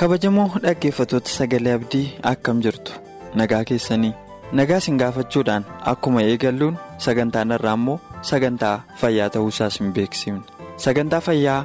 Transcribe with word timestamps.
Kabajamoo 0.00 0.48
dhaggeeffatoota 0.64 1.28
sagalee 1.30 1.72
abdii 1.78 2.06
akkam 2.30 2.60
jirtu? 2.64 2.92
Nagaa 3.40 3.64
keessanii. 3.70 4.12
Nagaa 4.58 4.78
isin 4.82 4.96
gaafachuudhaan 5.02 5.64
akkuma 5.92 6.22
eegalluun 6.30 6.78
sagantaan 7.06 7.52
irraa 7.56 7.74
immoo 7.80 7.98
sagantaa 8.30 8.72
fayyaa 9.02 9.28
ta'uusaas 9.34 9.78
hin 9.80 9.92
beeksifne 9.98 10.40
sagantaa 10.84 11.20
fayyaa 11.26 11.60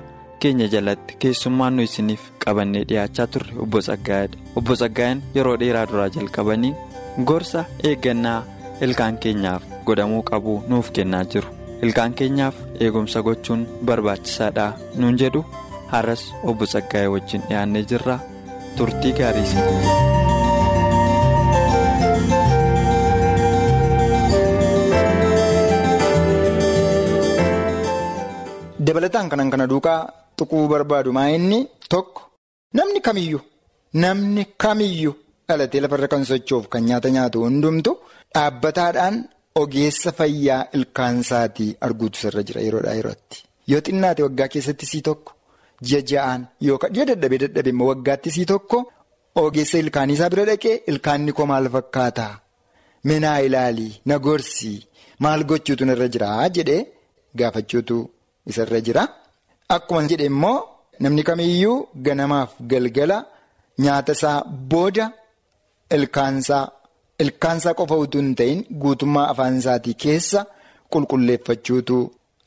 keenya 0.45 0.67
jalatti 0.75 1.15
keessummaan 1.25 1.75
nu 1.79 1.81
isiniif 1.89 2.21
qabannee 2.45 2.83
dhiyaachaa 2.91 3.27
turre 3.35 3.53
obbo 3.65 3.79
Tsaggaayedha 3.87 4.37
obbo 4.61 4.75
Tsaggaayeen 4.81 5.23
yeroo 5.39 5.57
dheeraa 5.63 5.85
duraa 5.91 6.09
jalqabanii 6.17 6.73
gorsa 7.31 7.65
eeggannaa 7.91 8.39
ilkaan 8.87 9.17
keenyaaf 9.25 9.63
godhamuu 9.85 10.23
qabu 10.31 10.61
nuuf 10.67 10.91
kennaa 10.99 11.23
jiru. 11.35 11.47
Ilkaan 11.83 12.13
keenyaaf 12.19 12.55
eegumsa 12.79 13.21
gochuun 13.27 13.67
barbaachisaadha. 13.85 14.67
Nuun 14.99 15.17
jedhu 15.21 15.45
har'as 15.93 16.23
obbo 16.43 16.65
Tsaggaayee 16.65 17.11
wajjin 17.15 17.41
dhiyaannee 17.49 17.83
jirra. 17.91 18.19
Turtii 18.77 19.13
gaarii 19.19 19.47
dabalataan 28.85 29.29
kanan 29.31 29.49
kana 29.51 29.65
duukaa 29.69 30.07
tuquu 30.37 30.67
barbaadu 30.67 31.11
maa 31.15 31.29
inni 31.37 31.59
tokko. 31.89 32.21
Namni 32.75 32.99
kamiyyuu 33.01 33.41
namni 34.03 34.43
kamiyyuu 34.63 35.15
dhalatee 35.47 35.81
lafarra 35.83 36.07
kan 36.11 36.25
socho'uuf 36.29 36.67
kan 36.71 36.83
nyaata 36.87 37.09
nyaatu 37.15 37.37
hundumtu 37.45 37.91
dhaabbataadhaan. 38.35 39.15
Ogeessa 39.59 40.11
fayyaa 40.17 40.65
ilkaansaatii 40.77 41.75
arguutu 41.87 42.19
sirra 42.21 42.41
jira 42.47 42.61
yeroodhaa 42.65 42.95
yerootti 42.97 43.37
yoo 43.71 43.79
xinnaate 43.87 44.23
waggaa 44.25 44.47
keessatti 44.55 44.85
sii 44.89 45.01
tokko 45.07 45.31
ji'a 45.89 46.01
ja'aan 46.09 46.41
yookaan 46.67 46.95
yoo 46.97 47.05
dadhabee 47.09 47.39
dadhabee 47.43 47.71
immoo 47.75 47.87
waggaatti 47.91 48.31
sii 48.37 48.45
tokko 48.51 48.79
ogeessa 49.43 49.77
ilkaaniisaa 49.83 50.29
bira 50.33 50.45
dhaqee 50.49 50.75
ilkaanni 50.93 51.31
koo 51.37 51.45
maal 51.51 51.69
fakkaataa 51.77 52.33
minaa 53.11 53.37
ilaalii 53.47 53.93
na 54.11 54.19
gorsii 54.27 54.75
maal 55.27 55.43
gochuutu 55.53 55.85
narra 55.91 56.07
jiraa 56.17 56.49
jedhee 56.59 56.81
gaafachuutu 57.41 57.97
isarra 58.53 58.81
jira 58.89 59.03
akkuma 59.79 60.03
jedhe 60.13 60.25
immoo 60.33 60.57
namni 61.05 61.23
kamiyyuu 61.29 61.77
ganamaaf 62.09 62.51
galgala 62.73 63.17
nyaata 63.85 64.11
isaa 64.19 64.39
booda 64.71 65.05
ilkaansaa. 65.97 66.65
Ilkaansaa 67.23 67.73
qofa 67.79 67.95
utuu 68.03 68.21
hin 68.21 68.33
ta'in 68.39 68.59
guutummaa 68.83 69.27
afaan 69.33 69.57
isaatii 69.61 69.93
keessa 70.03 70.39
qulqulleeffachuutu 70.93 71.97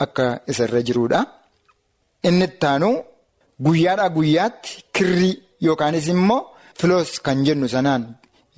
akka 0.04 0.26
isarra 0.54 0.80
jiruudha. 0.88 1.20
Inni 2.28 2.44
ittaanu 2.50 2.90
guyyaadhaa 3.66 4.08
guyyaatti 4.16 4.70
kirrii 4.98 5.34
yookaanis 5.66 6.06
immoo 6.14 6.40
filoos 6.80 7.10
kan 7.28 7.38
jennu 7.46 7.68
sanaan 7.74 8.02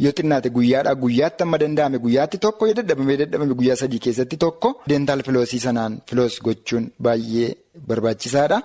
yoo 0.05 0.13
xinnaate 0.19 0.49
guyyaadhaa 0.57 0.95
guyyaatti 1.05 1.43
amma 1.47 1.59
danda'ame 1.63 1.99
guyyaatti 2.05 2.37
tokko 2.47 2.63
yoo 2.71 2.77
dadhabame 2.81 3.15
dadhabame 3.23 3.55
guyyaa 3.61 3.77
sadii 3.83 3.99
keessatti 4.07 4.37
tokko 4.45 4.69
deentaal 4.93 5.23
filoosii 5.29 5.61
sanaan 5.67 5.93
filoos 6.11 6.35
gochuun 6.49 6.85
baay'ee 7.07 7.49
barbaachisaadha. 7.89 8.59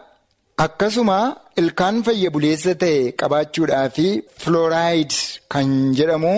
Akkasuma 0.66 1.17
ilkaan 1.61 1.97
fayya 2.07 2.29
buleessa 2.35 2.73
ta'e 2.84 3.11
qabaachuudhaa 3.22 3.88
fi 3.95 4.05
filooraayid 4.44 5.11
kan 5.53 5.67
jedhamu. 6.00 6.35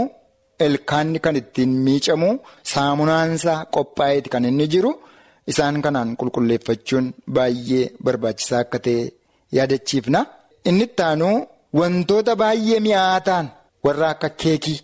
Ilkaanni 0.65 1.19
kan 1.25 1.35
ittiin 1.41 1.69
miicamu 1.85 2.29
saamunaansaa 2.71 3.59
qophaa'eeti 3.75 4.29
kan 4.33 4.45
inni 4.49 4.65
jiru 4.73 4.91
isaan 5.51 5.75
kanaan 5.85 6.09
qulqulleeffachuun 6.19 7.05
baay'ee 7.35 7.83
barbaachisaa 8.05 8.59
akka 8.65 8.79
ta'e 8.85 9.03
yaadachiifna. 9.57 10.19
Inni 10.69 10.83
ittaanu 10.89 11.29
wantoota 11.79 12.33
baay'ee 12.41 12.79
mi'aa 12.87 13.19
ta'an 13.27 13.47
warra 13.85 14.07
akka 14.13 14.29
keekii 14.43 14.79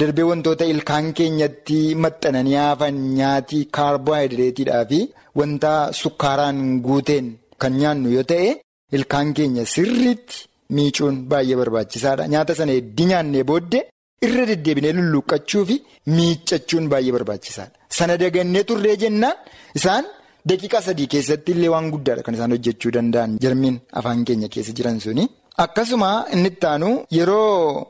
darbee 0.00 0.26
wantoota 0.30 0.64
ilkaan 0.72 1.06
keenyatti 1.18 1.78
maxxananii 2.04 2.56
hafan 2.64 2.96
nyaatii 3.18 3.64
kaarboohayidireetiidhaa 3.76 4.84
fi 4.90 5.00
wanta 5.38 5.72
sukkaaraan 6.00 6.58
guuteen 6.86 7.26
kan 7.60 7.72
nyaannu 7.82 8.08
yoo 8.16 8.24
ta'e 8.32 8.48
ilkaan 8.96 9.28
keenya 9.36 9.64
sirriitti 9.74 10.36
miicuun 10.76 11.16
baay'ee 11.30 11.56
barbaachisaadha. 11.60 12.24
Nyaata 12.32 12.52
sana 12.58 12.72
heddii 12.78 13.06
nyaannee 13.12 13.44
booddee. 13.52 13.84
Irra 14.26 14.44
deddeebinee 14.50 14.92
lulluuqqachuu 14.98 15.64
fi 15.68 15.76
miiccachuun 16.16 16.84
baay'ee 16.92 17.12
barbaachisaadha. 17.16 17.72
Sana 17.98 18.14
dagannee 18.22 18.64
turree 18.68 18.96
jennaan 19.02 19.36
isaan 19.78 20.04
daqiiqaa 20.48 20.82
sadii 20.88 21.06
keessatti 21.12 21.50
illee 21.54 21.70
waan 21.74 21.86
guddaadha 21.94 22.22
kan 22.26 22.34
isaan 22.38 22.52
hojjechuu 22.54 22.90
danda'an 22.96 23.30
jarmiin 23.42 23.76
afaan 23.98 24.24
keenya 24.26 24.48
keessa 24.54 24.72
jiran 24.78 24.98
suni. 25.04 25.24
Akkasuma 25.64 26.10
inni 26.34 26.48
ittaanu 26.52 26.88
yeroo 27.18 27.86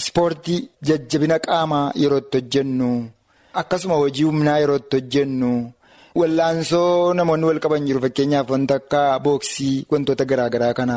ispoortii 0.00 0.60
jajjabina 0.88 1.36
qaamaa 1.46 1.86
yeroo 2.02 2.20
itti 2.24 2.36
hojjennu 2.40 2.90
akkasuma 3.60 3.94
hojii 4.02 4.26
humnaa 4.30 4.58
yeroo 4.62 4.76
itti 4.82 4.96
hojjennu 4.98 5.50
wallaansoo 6.20 7.14
namoonni 7.18 7.46
wal 7.50 7.60
qaban 7.64 7.86
jiru 7.88 8.00
fakkeenyaaf 8.04 8.48
wanta 8.54 8.74
akka 8.80 9.00
booksii 9.24 9.74
wantoota 9.92 10.24
garaagaraa 10.30 10.74
kana 10.78 10.96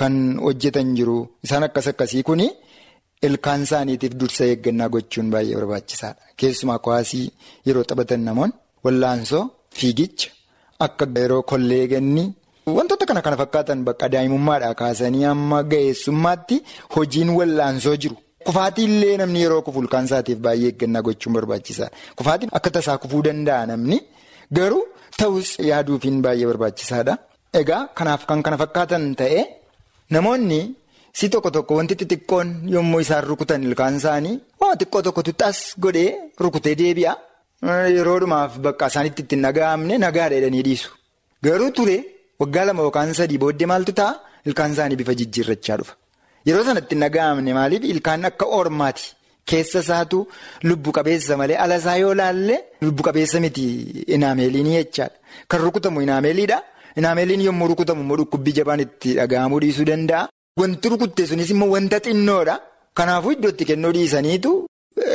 kan 0.00 0.14
hojjetan 0.46 0.88
jiru 0.98 1.16
isaan 1.44 1.64
akkas 1.68 1.86
akkasii 1.92 2.22
kuni. 2.28 2.46
Ilkaan 3.26 3.62
isaaniitiif 3.66 4.14
dursa 4.20 4.44
eeggannaa 4.50 4.88
gochuun 4.94 5.28
baay'ee 5.32 5.56
barbaachisaadha. 5.60 6.20
Keessumaa 6.40 6.78
kuwaasii 6.84 7.26
yeroo 7.66 7.84
taphatan 7.90 8.20
namoonni 8.28 8.54
wallaansoo 8.84 9.42
fiigicha 9.78 10.30
akka 10.86 11.06
yeroo 11.20 11.42
kolleeganni 11.50 12.24
wantoota 12.78 13.04
kana 13.10 13.20
kana 13.26 13.36
fakkaatan 13.42 13.80
bakka 13.88 14.06
daa'imummaadhaa 14.14 14.74
kaasanii 14.82 15.24
amma 15.34 15.58
ga'eessummaatti 15.72 16.56
hojiin 16.96 17.30
wallaansoo 17.38 17.96
jiru. 18.02 18.16
Kufaatii 18.46 18.84
illee 18.90 19.16
namni 19.22 19.38
yeroo 19.44 19.62
kufu 19.66 19.78
ilkaan 19.84 20.04
isaatiif 20.10 20.38
baay'ee 20.48 20.68
eeggannaa 20.72 21.02
gochuun 21.08 21.34
barbaachisaadha. 21.38 21.94
Kufaatiin 22.18 22.50
akka 22.58 22.70
tasaa 22.76 22.98
kufuu 23.06 23.22
danda'a 23.30 23.66
namni 23.72 23.98
garuu 24.56 24.84
ta'us 25.18 25.48
yaaduufiin 25.70 26.18
baay'ee 26.26 26.46
barbaachisaadha. 26.50 27.14
Egaa 27.60 27.82
kanaaf 27.98 28.22
kan 28.28 28.42
kana 28.46 28.56
fakkaatan 28.66 29.04
ta'e 29.20 29.40
namoonni. 30.10 30.60
Si 31.18 31.26
tokko 31.32 31.50
tokko 31.56 31.72
wanti 31.78 31.94
xixiqqoon 32.00 32.48
yommuu 32.74 33.00
isaan 33.04 33.24
rukutan 33.30 33.62
ilkaan 33.68 33.96
isaanii 34.00 34.34
waan 34.60 34.76
xiqqoo 34.80 35.02
tokko 35.06 35.20
tuxxaas 35.26 35.58
godhee 35.84 36.10
rukutee 36.44 36.74
deebi'a. 36.80 37.12
Yeroodhumaaf 37.96 38.52
bakka 38.64 38.86
isaanitti 38.90 39.22
ittiin 39.24 39.42
dhaga'amne 39.46 39.94
nagaadha 40.04 40.36
jedhanii 40.38 40.62
dhiisu. 40.68 40.88
Garuu 41.44 41.70
ture 41.76 41.96
waggaa 42.40 42.64
lama 42.68 42.82
yookaan 42.86 43.14
sadii 43.20 43.38
booddee 43.44 43.68
maaltu 43.72 43.92
ta'a 44.00 44.12
ilkaan 44.48 44.72
isaanii 44.74 44.96
bifa 45.00 45.14
jijjiirrachaa 45.20 45.76
dhufa. 45.80 45.94
Yeroo 46.48 46.64
sanatti 46.68 46.94
hin 46.94 47.02
dhaga'amne 47.04 47.52
maaliif 47.58 47.82
ilkaan 47.92 48.24
akka 48.30 48.46
ormaati. 48.58 49.04
Keessa 49.50 49.78
isaatu 49.84 50.18
lubbu 50.68 50.90
qabeessa 50.96 51.36
malee 51.40 51.56
ala 51.64 51.76
isaa 51.82 51.96
yoo 52.02 52.14
laalle 52.20 52.56
lubbu 52.86 53.02
qabeessa 53.06 53.40
miti 53.44 53.64
inaameeliin 54.16 54.68
jechaadha. 54.76 55.16
Kan 55.48 55.60
rukutamu 55.66 56.00
inaameeliidha. 56.06 56.58
Inaameeliin 57.00 57.40
yommuu 57.48 57.68
rukutamu 57.72 58.00
immoo 58.04 58.16
dhukkubbii 58.20 58.54
jabaan 58.58 58.80
itti 58.86 59.14
dhaga'amuu 59.18 59.60
dhiisuu 59.64 59.86
danda'a. 59.90 60.28
Wanti 60.60 60.88
rukutte 60.88 61.26
sunis 61.26 61.50
immoo 61.50 61.70
wanta 61.74 61.98
xinnoodha. 62.04 62.54
Kanaafuu 62.94 63.32
iddootti 63.32 63.64
kennuu 63.64 63.92
dhiisaniitu 63.96 64.50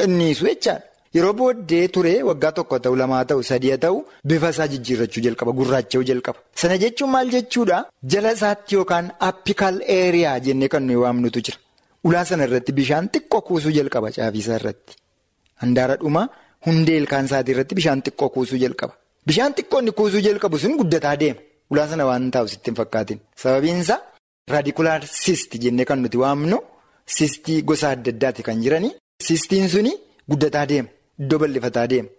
innisu 0.03 0.45
jechaadha. 0.47 0.81
Yeroo 1.15 1.33
booddee 1.39 1.87
ture 1.93 2.13
waggaa 2.29 2.51
tokko 2.57 2.79
ta'u 2.79 2.95
lamaa 3.01 3.23
ta'u 3.29 3.43
sadii 3.49 3.77
ta'u 3.83 3.97
bifa 4.27 4.49
isaa 4.53 4.67
jijjiirrachuu 4.71 5.21
jalqaba 5.25 5.51
gurraacha'uu 5.59 6.03
jalqaba. 6.09 6.39
Sana 6.55 6.77
jechuun 6.83 7.11
maal 7.11 7.29
jechuudha 7.35 7.77
jala 8.11 8.31
isaatti 8.37 8.75
yookaan 8.75 9.11
appikaal 9.29 9.77
eeriyaa 9.97 10.39
jennee 10.45 10.67
kan 10.73 10.83
nuyi 10.87 10.97
waamnutu 11.03 11.39
jira. 11.45 11.57
Ulaa 12.03 12.25
sana 12.25 12.43
irratti 12.49 12.71
bishaan 12.79 13.09
xiqqoo 13.13 13.41
kuusuu 13.47 13.71
jalqaba 13.77 14.11
caafisaa 14.17 14.55
irratti. 14.59 14.93
Handaara 15.61 15.95
dhuma 16.01 16.27
hundee 16.65 16.97
ilkaan 17.01 17.25
isaatii 17.29 17.53
irratti 17.55 17.75
bishaan 17.79 18.01
xiqqoo 18.05 18.29
kuusuu 18.35 18.57
jalqaba. 18.65 18.93
Bishaan 19.27 19.53
xiqqoo 19.57 19.79
inni 19.81 19.91
kuusuu 20.01 20.21
jalqabu 20.27 20.57
sun 20.59 20.77
guddataa 20.81 21.15
deema. 21.21 21.39
Ulaa 21.71 21.87
sana 21.87 22.05
waan 22.09 22.31
taa'u 22.31 22.47
sitti 22.47 22.69
hin 22.71 22.75
fakkaatin. 22.81 23.19
Sababiin 23.41 23.81
isaa 23.85 23.99
raadikulaar 24.53 25.01
siist 25.23 25.51
jennee 25.63 25.85
kan 25.89 25.99
nuti 26.03 26.17
waamnu 26.23 26.57
siistii 27.15 27.59
gosa 27.69 27.89
adda 27.95 28.09
addaati 28.13 28.43
kan 28.47 28.61
jiranii. 28.63 28.93
Siistiin 29.27 29.67
suni 29.73 29.93
guddataa 30.29 30.65
deema. 30.71 30.89
Iddoo 31.21 31.39
bal'ifataa 31.43 31.87
deema. 31.91 32.09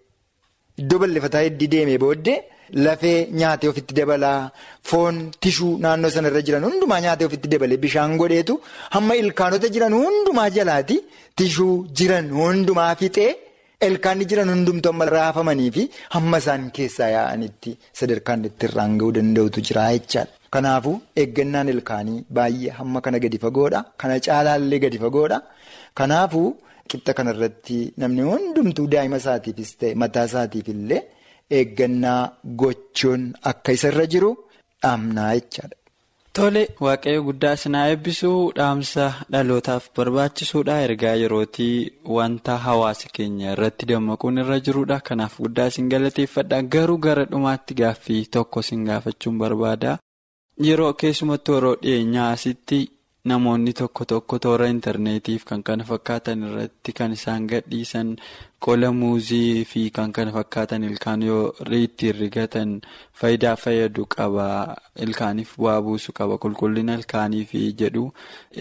Iddoo 0.81 0.99
bal'ifataa 1.03 1.43
heddii 1.47 1.69
deemee 1.75 1.99
booddee 2.05 2.39
lafee 2.85 3.19
nyaatee 3.41 3.69
ofitti 3.73 3.95
dabalaa 3.99 4.51
foon 4.89 5.17
tishuu 5.43 5.73
naannoo 5.85 6.11
sanarra 6.17 6.43
jiran 6.47 6.65
hundumaa 6.69 7.01
nyaatee 7.05 7.27
ofitti 7.31 7.49
dabalee 7.53 7.77
bishaan 7.85 8.17
godheetu 8.21 8.55
hamma 8.95 9.15
ilkaanota 9.23 9.69
jiran 9.75 9.95
hundumaa 10.01 10.49
jalaati 10.57 10.97
tishuu 11.39 11.75
jiran 12.01 12.29
hundumaa 12.39 12.93
fixee 13.03 13.31
ilkaanni 13.89 14.25
jiran 14.31 14.51
hundumtuu 14.55 14.91
amma 14.95 15.05
raafamanii 15.17 15.71
fi 15.77 15.85
hamma 16.15 16.39
isaan 16.43 16.65
keessaa 16.79 17.09
yaa'anitti 17.17 17.77
sadarkaan 18.01 18.45
itti 18.51 18.67
irraan 18.71 18.99
ga'uu 19.01 19.13
danda'utu 19.19 19.61
jira 19.69 19.87
jechaadha. 19.97 20.33
Kanaafuu 20.55 20.97
eeggannaan 21.23 21.69
ilkaanii 21.75 22.25
baay'ee 22.37 22.71
hamma 22.79 23.01
kana 23.05 23.19
gadi 23.25 23.39
fagoodha. 23.45 23.81
Kana 24.01 24.21
caalaallee 24.27 24.79
gadi 24.85 24.99
fagoodha. 25.05 25.39
Kanaafuu 25.99 26.49
qixxa 26.91 27.13
kanarratti 27.19 27.79
namni 28.03 28.23
hundumtuu 28.31 28.87
daa'ima 28.93 29.17
isaatiifis 29.23 29.73
ta'e 29.81 29.95
mataa 30.03 30.25
isaatiif 30.31 30.69
illee 30.75 31.03
eeggannaa 31.59 32.21
gochuun 32.63 33.23
akka 33.51 33.73
isarra 33.79 34.07
jiru 34.15 34.31
dhaamnaa 34.83 35.35
jechaadha. 35.41 35.77
Tole 36.39 36.63
waaqayyo 36.87 37.21
guddaa 37.29 37.55
sinaa 37.63 37.87
eebbisuu 37.93 38.41
dhaamsa 38.59 39.05
dhalootaaf 39.33 39.85
barbaachisuudha 39.97 40.75
ergaa 40.87 41.15
yerootii 41.23 41.77
wanta 42.17 42.57
hawaasa 42.67 43.09
keenya 43.17 43.53
irratti 43.55 43.87
dammaquun 43.91 44.39
irra 44.43 44.59
jiruudha 44.67 45.01
kanaaf 45.09 45.35
guddaa 45.45 45.71
sin 45.77 45.89
galateeffadha 45.95 46.63
garuu 46.75 46.99
gara 47.07 47.25
dhumaatti 47.33 47.75
gaaffii 47.81 48.21
tokko 48.37 48.63
sin 48.69 48.85
gaafachuun 48.91 49.39
barbaada 49.43 49.99
yeroo 50.67 50.93
keessumattuu 51.01 51.55
yeroo 51.55 51.77
dhiyeenyaa 51.83 52.31
asitti 52.37 52.79
namoonni 53.31 53.73
tokko 53.81 54.05
tokko 54.13 54.39
toora 54.45 54.67
intarneetiif 54.75 55.45
kan 55.49 55.63
kana 55.63 55.85
fakkaatan 55.91 56.43
irratti 56.49 56.93
kan 56.99 57.13
isaan 57.17 57.47
gadhiisan 57.51 58.15
qola 58.67 58.91
muuzii 59.01 59.65
fi 59.73 59.83
kan 59.99 60.13
kana 60.13 60.33
fakkaatan 60.37 60.85
ilkaan 60.91 61.23
yoo 61.29 61.43
ittiin 61.81 62.15
rigatan 62.21 62.81
faayidaa 63.21 63.57
fayyadu 63.57 64.07
qaba. 64.17 64.47
Ilkaaniif 65.07 65.55
bu'aa 65.59 65.83
buusu 65.83 66.13
qaba. 66.19 66.39
Qulqullina 66.43 66.95
ilkaaniif 67.01 67.53
jedhu. 67.83 68.13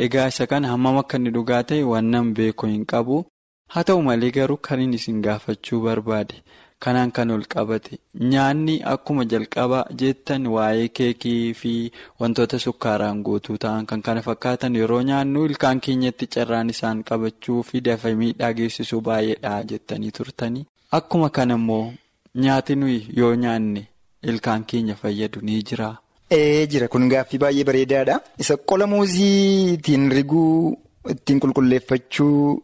Egaa 0.05 0.27
isa 0.33 0.47
kana 0.47 0.67
hammam 0.73 0.97
akka 1.03 1.17
inni 1.17 1.31
dhugaa 1.39 1.63
ta'e 1.63 1.83
waan 1.83 2.33
beeku 2.33 2.65
hin 2.73 2.85
qabu. 2.85 3.25
Haa 3.73 3.83
ta'u 3.83 4.01
malee 4.01 4.31
garuu 4.31 4.57
kan 4.57 4.81
inni 4.81 4.95
isin 4.95 5.21
gaafachuu 5.21 5.81
barbaade. 5.81 6.35
Kanaan 6.83 7.12
kan 7.12 7.31
ol 7.33 7.44
qabate 7.53 7.97
nyaanni 8.31 8.75
akkuma 8.94 9.24
jalqaba 9.31 9.79
jettan 10.00 10.44
waa'ee 10.56 10.88
keekii 10.97 11.53
fi 11.59 11.71
wantoota 12.19 12.59
sukkaaraan 12.65 13.24
guutuu 13.25 13.57
ta'an 13.63 13.85
kan 13.89 14.01
kana 14.07 14.21
fakkaatan 14.27 14.75
yeroo 14.79 15.01
nyaannu 15.09 15.45
ilkaan 15.50 15.79
keenyatti 15.85 16.27
carraan 16.33 16.69
isaan 16.74 17.00
qabachuu 17.07 17.63
fi 17.69 17.81
dafee 17.88 18.13
miidhaa 18.19 18.53
geessisuu 18.59 19.01
baay'eedha 19.07 19.53
jettanii 19.71 20.12
turtanii. 20.18 20.65
Akkuma 20.97 21.29
kana 21.38 21.56
immoo 21.62 21.94
nyaati 22.44 22.75
nuyi 22.81 23.00
yoo 23.19 23.33
nyaanne 23.45 23.83
ilkaan 24.30 24.63
keenya 24.69 24.95
fayyadu 25.01 25.41
ni 25.41 25.63
jira. 25.71 25.89
Ee 26.38 26.68
jira 26.71 26.88
kun 26.94 27.09
gaaffii 27.09 27.39
baay'ee 27.44 27.63
bareedaadha. 27.71 28.19
Isa 28.38 28.57
qola 28.69 28.85
muuzii 28.94 29.73
ittiin 29.73 30.06
riguu 30.18 30.77
ittiin 31.15 31.39
qulqulleeffachuu 31.41 32.63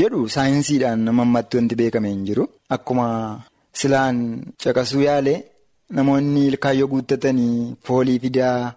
jedhu 0.00 0.24
saayinsiidhaan 0.34 1.00
nama 1.10 1.22
ammatti 1.28 1.56
wanti 1.60 1.74
beekame 1.82 2.08
hin 2.14 2.24
jiru. 2.30 2.48
Akkuma. 2.78 3.06
Silaan 3.78 4.16
caqasuu 4.62 5.02
yaale 5.08 5.34
namoonni 5.96 6.46
ilkaan 6.50 6.76
yoo 6.80 6.88
guuttatanii 6.92 7.76
foolii 7.86 8.18
fidaa 8.24 8.74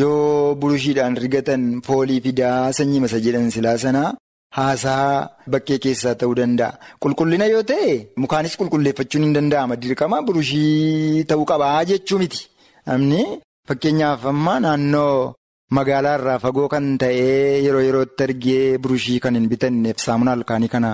yoo 0.00 0.54
burushiidhaan 0.60 1.16
rigatan 1.22 1.62
foolii 1.86 2.20
fidaa 2.26 2.72
sanyii 2.78 3.00
masa 3.04 3.18
jedhan 3.24 3.50
silaa 3.56 3.76
sanaa 3.84 4.14
haasaa 4.56 5.28
bakkee 5.52 5.78
keessaa 5.84 6.14
ta'uu 6.20 6.34
danda'a. 6.40 6.78
Qulqullina 7.02 7.46
yoo 7.54 7.62
ta'e 7.70 7.90
mukaanis 8.22 8.56
qulqulleeffachuun 8.60 9.24
hin 9.26 9.34
danda'ama 9.36 9.76
dirqama 9.82 10.22
burushii 10.26 11.24
ta'uu 11.28 11.44
qabaa 11.50 11.84
jechuu 11.90 12.18
miti. 12.22 12.40
Namni 12.86 13.22
fakkeenyaaf 13.68 14.24
amma 14.32 14.54
naannoo 14.64 15.34
magaalaa 15.76 16.16
irraa 16.18 16.38
fagoo 16.44 16.68
kan 16.72 16.86
ta'e 17.02 17.28
yeroo 17.66 17.82
yerootti 17.88 18.22
argee 18.26 18.78
burushii 18.82 19.18
kan 19.24 19.34
hin 19.38 19.48
bitanneef 19.52 19.98
saamunaa 20.06 20.36
ilkaanii 20.40 20.68
kana 20.74 20.90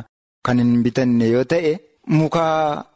kan 0.46 0.58
hin 0.62 0.72
bitanne 0.88 1.26
yoo 1.34 1.44
ta'e. 1.52 1.72
Muka 2.08 2.42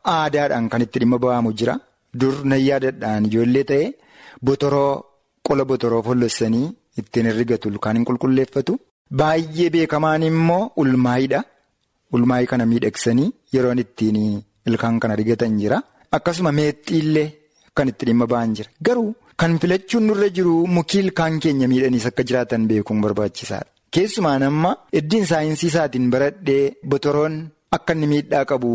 aadaadhaan 0.05 0.69
kan 0.71 0.83
itti 0.87 0.99
dhimma 1.03 1.19
ba'amu 1.19 1.53
jira. 1.59 1.75
Dur 2.21 2.35
nayyaadadhaan 2.51 3.25
ijoollee 3.29 3.65
ta'e 3.71 3.87
botoroo 4.47 4.93
qola 5.47 5.65
botoroo 5.71 6.03
follossanii 6.09 6.69
ittiin 7.01 7.29
rigatu 7.39 7.69
ilkaan 7.73 7.97
hin 7.97 8.05
qulqulleeffatu. 8.09 8.79
Baay'ee 9.19 9.71
beekamaan 9.75 10.23
immoo 10.31 10.73
ulmaayidha. 10.83 11.41
Ulmaayii 12.15 12.47
kana 12.53 12.67
miidhagsanii 12.71 13.33
yeroon 13.55 13.79
ittiin 13.85 14.19
ilkaan 14.69 15.01
kana 15.03 15.15
rigatan 15.21 15.59
jira. 15.61 15.83
Akkasuma 16.17 16.53
meexxiillee 16.59 17.29
kan 17.75 17.89
itti 17.91 18.07
dhimma 18.07 18.27
ba'an 18.33 18.55
jira. 18.57 18.71
Garuu 18.87 19.15
kan 19.41 19.59
filachuun 19.61 20.05
nurra 20.07 20.29
jiru 20.37 20.55
mukii 20.77 21.01
ilkaan 21.05 21.39
keenya 21.43 21.69
miidhaniis 21.69 22.07
akka 22.11 22.23
jiraatan 22.29 22.67
beekuun 22.71 23.01
barbaachisaadha. 23.05 23.67
Keessumaan 23.95 24.43
amma 24.49 24.71
iddiin 24.99 25.27
saayinsii 25.31 25.69
isaatiin 25.73 26.11
baradhee 26.15 26.75
botoroon. 26.91 27.37
Akka 27.76 27.93
inni 27.94 28.06
miidhaa 28.12 28.44
qabu 28.50 28.70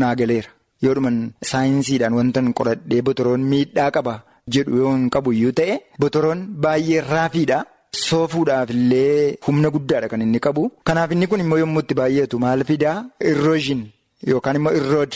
naa 0.00 0.14
galeera 0.20 0.50
yoo 0.84 0.94
dhuman 0.96 1.18
saayinsiidhaan 1.50 2.14
wanta 2.18 2.40
qoradhee 2.58 3.02
botoroon 3.08 3.42
miidhaa 3.50 3.90
qaba 3.96 4.14
jedhu 4.54 4.76
yoo 4.82 4.94
hin 4.96 5.10
qabu 5.14 5.30
iyyuu 5.36 5.52
ta'e 5.58 5.74
botoroon 6.02 6.40
baay'ee 6.64 7.00
raafiidha. 7.12 7.58
Soofuudhaaf 8.06 8.70
illee 8.74 9.36
humna 9.46 9.68
guddaadha 9.74 10.08
kan 10.10 10.22
inni 10.24 10.40
qabu. 10.46 10.62
Kanaaf 10.88 11.10
inni 11.14 11.26
kun 11.30 11.40
immoo 11.44 11.58
yommuu 11.62 11.82
itti 11.84 11.94
baay'atu 12.00 12.38
maal 12.44 12.62
fidaa 12.68 12.96
irrooshin 13.30 13.80
yookaan 14.30 14.56
immoo 14.60 14.72
irrood 14.80 15.12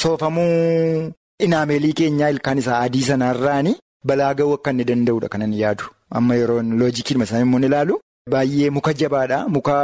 soofamuu 0.00 1.12
inaameelii 1.46 1.92
keenyaa 2.00 2.30
ilkaan 2.34 2.58
isaa 2.62 2.80
adii 2.86 3.02
sanaarraani 3.10 3.72
balaa 4.08 4.32
ga'uu 4.38 4.54
akka 4.58 4.70
inni 4.74 4.84
danda'udha 4.90 5.28
kan 5.32 5.42
inni 5.46 5.60
yaadu. 5.64 5.84
Amma 6.18 6.34
yeroo 6.40 6.62
loojikiidhuma 6.80 7.24
isaa 7.30 7.42
immoo 7.46 7.60
ilaalu 7.68 7.94
baay'ee 8.34 8.70
muka 8.78 8.92
jabaadha 9.02 9.38
muka 9.56 9.76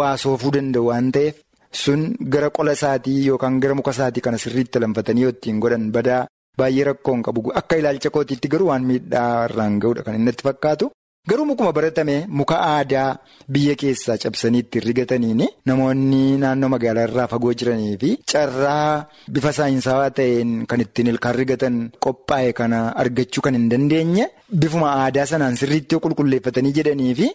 waa 0.00 0.16
soofuu 0.24 0.50
danda'u 0.58 0.86
waan 0.90 1.12
ta'eef. 1.16 1.34
Sun 1.72 2.16
gara 2.34 2.50
qola 2.50 2.72
isaatii 2.78 3.26
yookaan 3.26 3.60
gara 3.62 3.74
muka 3.74 3.90
isaatii 3.96 4.20
kana 4.26 4.38
sirriitti 4.38 4.80
lamfatanii 4.82 5.22
yoo 5.26 5.30
ittiin 5.36 5.60
godhan 5.62 5.90
badaa 5.96 6.26
baay'ee 6.58 6.84
rakkoo 6.88 7.14
hin 7.14 7.22
qabu. 7.26 7.52
Akka 7.60 7.76
ilaalcha 7.82 8.10
kootiitti 8.10 8.48
garuu 8.48 8.68
waan 8.72 8.84
miidhaa 8.88 9.44
irraan 9.50 9.78
ga'udha 9.84 10.02
kan 10.06 10.14
inni 10.18 10.30
itti 10.34 10.42
fakkaatu. 10.48 10.90
Garuu 11.30 11.44
mukuma 11.46 11.72
baratame 11.76 12.14
muka 12.40 12.56
aadaa 12.66 13.08
biyya 13.54 13.74
keessaa 13.80 14.16
cabsanii 14.22 14.62
ittiin 14.64 14.84
rigataniini 14.88 15.46
namoonni 15.70 16.20
naannoo 16.42 16.70
magaalaa 16.74 17.04
irraa 17.08 17.26
fagoo 17.32 17.52
jiranii 17.62 17.96
fi 18.02 18.10
carraa 18.32 19.06
bifa 19.34 19.52
saayinsawaa 19.58 20.10
ta'een 20.18 20.54
kan 20.70 20.80
ittiin 20.84 21.06
ilkaan 21.12 21.36
rigatan 21.40 21.76
qophaa'e 22.06 22.52
kana 22.60 22.78
argachuu 23.04 23.42
kan 23.46 23.54
hin 23.58 23.68
dandeenye 23.72 24.26
bifuma 24.62 24.88
aadaa 25.04 25.26
sanaan 25.32 25.56
sirriitti 25.60 25.96
qulqulleeffatanii 26.04 26.72
jedhanii 26.78 27.14
fi. 27.20 27.28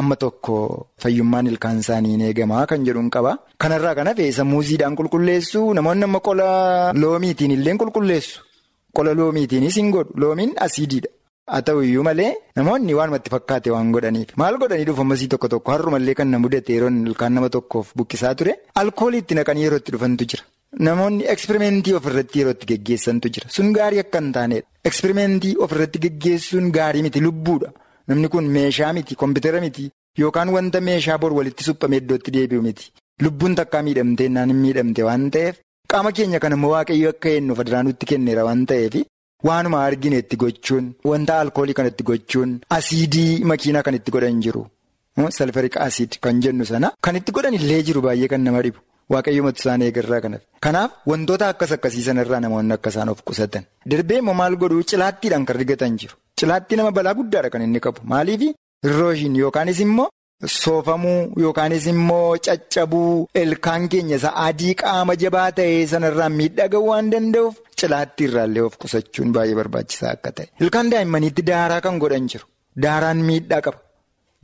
Amma 0.00 0.16
tokko 0.16 0.54
fayyummaan 1.02 1.46
ilkaan 1.52 1.78
isaanii 1.84 2.16
ni 2.16 2.24
eegamaa 2.30 2.66
kan 2.66 2.84
jedhuun 2.86 3.10
qaba. 3.16 3.32
Kanarraa 3.62 3.94
kan 3.98 4.06
hafe 4.10 4.28
isa 4.32 4.44
muuziidhaan 4.52 4.96
qulqulleessu 5.00 5.64
namoonni 5.78 6.04
amma 6.08 6.20
qola 6.28 6.46
loomiitiin 7.02 7.50
illee 7.56 7.74
qulqulleessu. 7.82 8.40
Qola 8.96 9.14
loomiitiinis 9.18 9.76
hin 9.80 9.90
godhu. 9.96 10.12
Loomiin 10.22 10.52
asiidiidha. 10.66 11.08
Haa 11.50 11.62
ta'u 11.66 11.80
iyyuu 11.84 12.02
malee 12.08 12.30
namoonni 12.56 12.94
waanumatti 12.98 13.30
fakkaate 13.34 13.70
waan 13.74 13.90
godhaniif. 13.94 14.32
Maal 14.40 14.56
godhanii 14.62 14.84
dhufu 14.88 15.00
ammasii 15.04 15.28
tokko 15.32 15.48
tokko 15.54 15.72
har'umallee 15.74 16.14
kan 16.18 16.28
na 16.32 16.38
mudate 16.44 16.72
yeroo 16.76 16.90
ilkaan 17.10 17.32
nama 17.36 17.48
tokkoof 17.56 17.92
buqqisaa 17.98 18.34
ture. 18.34 18.52
Alkoolii 18.82 19.18
itti 19.24 19.34
naqanii 19.38 19.64
yeroo 19.66 19.78
itti 19.82 19.92
dhufantu 19.96 20.24
jira. 20.32 20.44
Namoonni 20.80 21.24
eksperimentii 21.34 21.92
ofirratti 21.98 22.38
yeroo 22.40 22.52
itti 22.56 22.66
geggeessantu 22.72 23.28
jira. 23.34 23.48
Sun 23.56 23.72
gaarii 23.76 23.98
akka 24.02 24.20
hin 24.20 24.32
taanedha. 24.36 24.66
Eksperimentii 24.90 25.56
ofirratti 25.66 25.98
geggeessuun 26.04 26.70
gaarii 26.76 27.02
miti 27.06 27.20
lubbuudha. 27.20 27.68
Namni 28.08 28.28
kun 28.28 28.48
meeshaa 28.56 28.92
miti 28.96 29.14
kompiitara 29.22 29.60
miti 29.60 29.90
yookaan 30.18 30.48
wanta 30.56 30.80
meeshaa 30.80 31.18
bor 31.18 31.32
walitti 31.38 31.64
suphamee 31.68 32.00
iddootti 32.02 32.30
deebi'u 32.36 32.62
miti 32.68 32.90
lubbuun 33.24 33.54
takkaa 33.60 33.82
miidhamtee 33.88 34.28
naan 34.36 34.50
hin 34.52 34.58
miidhamte 34.64 35.02
waan 35.08 35.28
ta'eef 35.36 35.60
qaama 35.92 36.12
keenya 36.18 36.40
kan 36.44 36.52
immoo 36.56 36.70
waaqayyo 36.74 37.08
akka 37.14 37.28
eenyu 37.36 37.54
federaa 37.60 37.82
nutti 37.86 38.06
kenneera 38.10 38.44
waan 38.48 38.64
ta'eef 38.72 38.94
waanuma 39.48 39.84
argine 39.88 40.18
itti 40.22 40.36
gochuun 40.42 40.92
wanta 41.10 41.38
alkoolii 41.44 41.74
kan 41.78 41.86
itti 41.92 42.02
gochuun 42.10 42.58
asiidii 42.78 43.44
makiinaa 43.52 43.82
kan 43.88 43.94
itti 44.00 44.10
godhan 44.16 44.40
jiru 44.46 44.66
salfarik 45.38 45.76
asiid 45.86 46.18
kan 46.26 46.40
jennu 46.46 46.64
sana 46.72 46.92
kan 47.08 47.16
itti 47.20 47.32
godhan 47.38 47.54
illee 47.60 47.82
jiru 47.88 48.00
baay'ee 48.08 48.28
kan 48.34 48.40
nama 48.48 48.62
dhibu. 48.66 48.80
Waaqayyo 49.14 49.42
matu 49.46 49.60
isaan 49.62 49.82
eegarraa 49.86 50.20
kanatti. 50.24 50.46
Kanaaf 50.64 50.90
wantoota 51.10 51.48
akkas 51.52 51.72
akkasiisan 51.76 52.18
irraa 52.24 52.40
namoonni 52.44 52.74
akka 52.78 52.90
isaan 52.94 53.08
of 53.12 53.20
qusatan. 53.28 53.64
Darbee 53.90 54.18
immoo 54.22 54.34
maal 54.40 54.54
godhuu 54.62 54.82
cilaattiidhaan 54.90 55.44
kan 55.48 55.56
rigatan 55.62 55.98
jiru. 56.00 56.14
Cilaattii 56.40 56.76
nama 56.80 56.90
balaa 56.98 57.14
guddaadha 57.20 57.50
kan 57.54 57.62
inni 57.66 57.80
qabu. 57.86 58.00
Maaliif 58.12 58.42
irrooshin 58.86 59.34
yookaanis 59.42 59.80
immoo 59.86 60.08
soofamuu 60.60 61.20
yookaanis 61.44 61.84
immoo 61.92 62.36
caccabuu 62.46 63.28
ilkaan 63.42 63.84
keenya 63.92 64.16
isa 64.20 64.30
adii 64.46 64.74
qaama 64.80 65.14
jabaa 65.22 65.50
ta'e 65.58 65.86
sanarraan 65.92 66.32
miidhaguu 66.40 66.82
waan 66.88 67.10
danda'uuf 67.12 67.54
cilaatti 67.82 68.24
irraallee 68.28 68.64
of 68.68 68.74
qusachuun 68.82 69.30
baay'ee 69.36 69.56
barbaachisaa 69.60 70.10
akka 70.16 70.30
ta'e. 70.36 70.46
Ilkaan 70.64 70.90
daa'immaniitti 70.92 71.42
daaraa 71.50 71.80
kan 71.86 71.98
godhan 72.02 72.26
jiru. 72.32 72.46
Daaraan 72.84 73.20
miidhaa 73.28 73.60
qaba. 73.66 73.78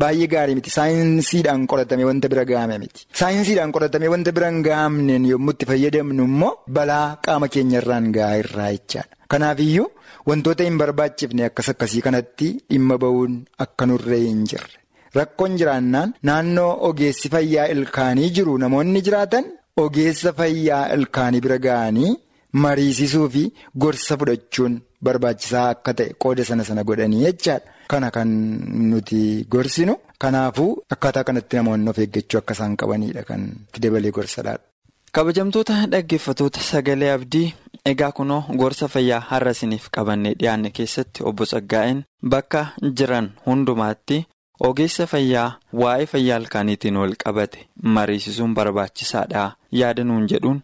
Baay'ee 0.01 0.27
gaarii 0.33 0.55
miti. 0.59 0.71
Saayinsiidhaan 0.79 1.67
qoratamee 1.71 2.07
wanta 2.11 2.29
bira 2.33 2.45
ga'ame 2.51 2.77
miti. 2.83 3.07
Saayinsiidhaan 3.21 3.73
qoratamee 3.77 4.11
wanta 4.15 4.31
bira 4.37 4.49
hin 4.53 4.61
ga'amneen 4.67 5.25
yommuu 5.31 5.55
itti 5.57 5.67
fayyadamnu 5.71 6.25
immoo 6.31 6.53
balaa 6.77 7.07
qaama 7.27 7.49
keenyarraan 7.55 8.07
ga'aa 8.17 8.37
irraa 8.43 8.71
jechaadha. 8.77 9.15
Kanaafiyyuu 9.33 9.89
wantoota 10.31 10.65
hin 10.69 10.77
barbaachifne 10.83 11.45
akkas 11.49 11.69
akkasii 11.73 12.03
kanatti 12.07 12.49
dhimma 12.71 12.97
ba'uun 13.05 13.35
akka 13.65 13.87
nurree 13.91 14.21
hin 14.27 14.45
jirre. 14.53 14.77
Rakkoon 15.19 15.57
jiraannaan 15.61 16.15
naannoo 16.29 16.71
ogeessi 16.89 17.29
fayyaa 17.35 17.67
ilkaanii 17.75 18.31
jiru 18.39 18.55
namoonni 18.65 19.01
jiraatan 19.09 19.45
ogeessa 19.85 20.33
fayyaa 20.43 20.85
ilkaanii 20.97 21.41
bira 21.47 21.59
ga'anii 21.67 22.13
mariisisuu 22.65 23.27
fi 23.35 23.43
gorsa 23.85 24.17
fudhachuun 24.21 24.75
barbaachisaa 25.09 25.67
akka 25.75 25.93
ta'e 25.99 26.15
qooda 26.25 26.45
sana 26.51 26.65
sana 26.71 26.85
godhanii 26.91 27.25
jechaadha. 27.27 27.69
Kana 27.89 28.11
kan 28.11 28.29
nuti 28.91 29.47
gorsinu. 29.51 29.97
Kanaafuu 30.19 30.83
akkaataa 30.91 31.25
kanatti 31.25 31.57
namoonni 31.57 31.91
of 31.91 31.99
eeggachuu 31.99 32.39
akka 32.39 32.55
isaan 32.55 32.77
qabanidha 32.77 33.23
kan 33.25 33.43
dabalee 33.83 34.11
gorsadhaadha. 34.11 34.65
Kabajamtoota 35.13 35.75
dhaggeeffatoota 35.93 36.61
sagalee 36.61 37.11
abdii 37.13 37.55
egaa 37.91 38.11
kunoo 38.13 38.43
gorsa 38.61 38.89
fayyaa 38.95 39.21
har'a 39.31 39.51
isiniif 39.57 39.87
qabannee 39.97 40.35
dhiyaanne 40.41 40.71
keessatti 40.79 41.23
obbo 41.31 41.45
Tsaggaa'een 41.47 42.03
bakka 42.35 42.67
jiran 43.01 43.31
hundumaatti 43.47 44.19
ogeessa 44.69 45.07
fayyaa 45.07 45.49
waa'ee 45.83 46.07
fayyaa 46.13 46.39
ilkaaniitiin 46.43 46.97
wal 47.03 47.15
qabate 47.25 47.67
mariisisuun 47.83 48.55
barbaachisaadha. 48.55 49.47
Yaada 49.73 50.05
nuun 50.05 50.29
jedhuun 50.35 50.61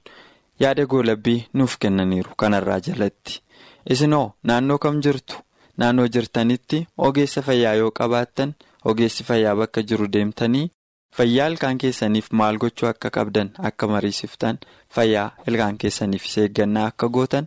yaada 0.61 0.87
goolabbii 0.87 1.47
nuuf 1.55 1.79
kennaniiru 1.79 2.31
kanarraa 2.37 2.81
jalatti. 2.81 3.41
Isinoo 3.91 4.27
naannoo 4.43 4.79
kam 4.79 5.01
jirtu 5.03 5.37
naannoo 5.79 6.07
jirtanitti 6.15 6.87
ogeessa 7.09 7.43
fayyaa 7.49 7.75
yoo 7.81 7.91
qabaattan 7.99 8.55
ogeessi 8.85 9.25
fayyaa 9.29 9.57
bakka 9.61 9.83
jiru 9.89 10.07
deemtanii. 10.13 10.71
Fayyaa 11.17 11.47
ilkaan 11.51 11.79
keessaniif 11.79 12.31
maal 12.39 12.57
gochuu 12.63 12.89
akka 12.89 13.11
qabdan 13.17 13.51
akka 13.69 13.87
mariisiftan 13.93 14.59
fayyaa 14.95 15.29
ilkaan 15.49 15.79
keessaniif 15.79 16.25
eeggannaa 16.45 16.87
akka 16.93 17.09
gootan 17.17 17.47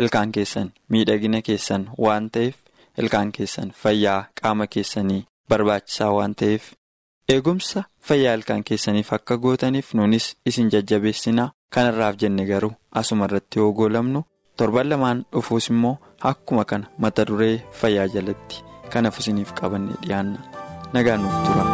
ilkaan 0.00 0.32
keessan 0.32 0.72
miidhagina 0.92 1.40
keessan 1.46 1.86
waan 2.06 2.30
ta'eef 2.30 2.54
ilkaan 3.02 3.32
keessan 3.36 3.70
fayyaa 3.82 4.18
qaama 4.42 4.66
keessanii 4.74 5.22
barbaachisaa 5.48 6.10
waan 6.16 6.34
ta'eef 6.42 6.64
eegumsa 7.34 7.84
fayyaa 8.08 8.34
ilkaan 8.38 8.64
keessaniif 8.68 9.12
akka 9.16 9.36
gootaniif 9.44 9.94
nunis 9.94 10.26
isin 10.46 10.68
jajjabeessinaa 10.74 11.50
kanarraaf 11.74 12.16
jenne 12.22 12.44
garuu 12.50 12.72
asuma 13.00 13.24
irratti 13.30 13.58
yoo 13.62 13.72
goolamnu 13.78 14.22
torban 14.56 14.88
lamaan 14.90 15.24
dhufuus 15.32 15.68
immoo 15.72 15.96
akkuma 16.22 16.64
kana 16.64 16.86
mata 16.98 17.24
duree 17.30 17.56
fayyaa 17.80 18.08
jalatti 18.14 18.62
kanaaf 18.92 19.18
isiniif 19.24 19.52
qabanne 19.60 19.94
dhiyaanna 20.02 20.38
nagaan 20.94 21.20
nuuf 21.22 21.36
tura. 21.46 21.64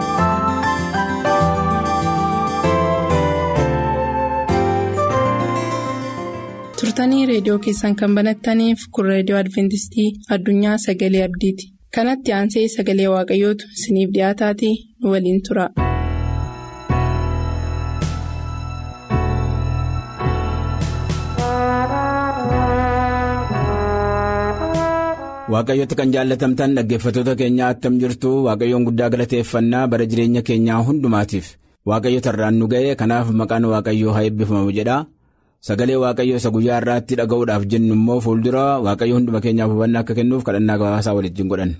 turtanii 6.80 7.26
reediyoo 7.30 7.58
keessan 7.66 7.94
kan 8.00 8.14
banattaniif 8.18 8.86
kun 8.96 9.06
reediyoo 9.12 9.38
adventistii 9.42 10.08
addunyaa 10.36 10.76
sagalee 10.86 11.22
abdiiti 11.28 11.70
kanatti 11.98 12.32
aansee 12.38 12.66
sagalee 12.76 13.08
waaqayyootu 13.14 13.64
isiniif 13.78 14.10
dhiyaataatii 14.16 14.74
nu 15.02 15.12
waliin 15.14 15.42
tura. 15.48 15.66
Waaqayyotti 25.52 25.94
kan 25.98 26.12
jaallatamtan 26.14 26.74
dhaggeeffatoota 26.76 27.32
keenyaa 27.40 27.70
attam 27.74 27.94
jirtu 28.02 28.30
waaqayyoon 28.46 28.84
guddaa 28.88 29.10
galateeffannaa 29.12 29.88
bara 29.92 30.04
jireenya 30.10 30.42
keenyaa 30.48 30.80
hundumaatiif 30.88 31.46
waaqayyo 31.90 32.20
tarraan 32.26 32.56
nu 32.60 32.66
ga'e 32.72 32.92
kanaaf 33.00 33.26
maqaan 33.40 33.64
waaqayyoo 33.72 34.12
haa 34.16 34.24
eebbifamu 34.28 34.70
jedha. 34.78 34.96
Sagalee 35.66 35.98
waaqayyoo 36.04 36.38
isa 36.40 36.50
guyyaa 36.54 36.78
irraatti 36.82 37.14
dhaga'uudhaaf 37.20 37.62
jennu 37.70 37.94
immoo 37.98 38.18
fuuldura 38.24 38.64
waaqayyo 38.86 39.14
hunduma 39.18 39.40
keenyaaf 39.44 39.70
hubannaa 39.74 40.02
akka 40.04 40.14
kennuuf 40.18 40.42
kadhannaa 40.46 40.78
gabaasaa 40.80 41.14
waliin 41.18 41.48
godhan. 41.52 41.72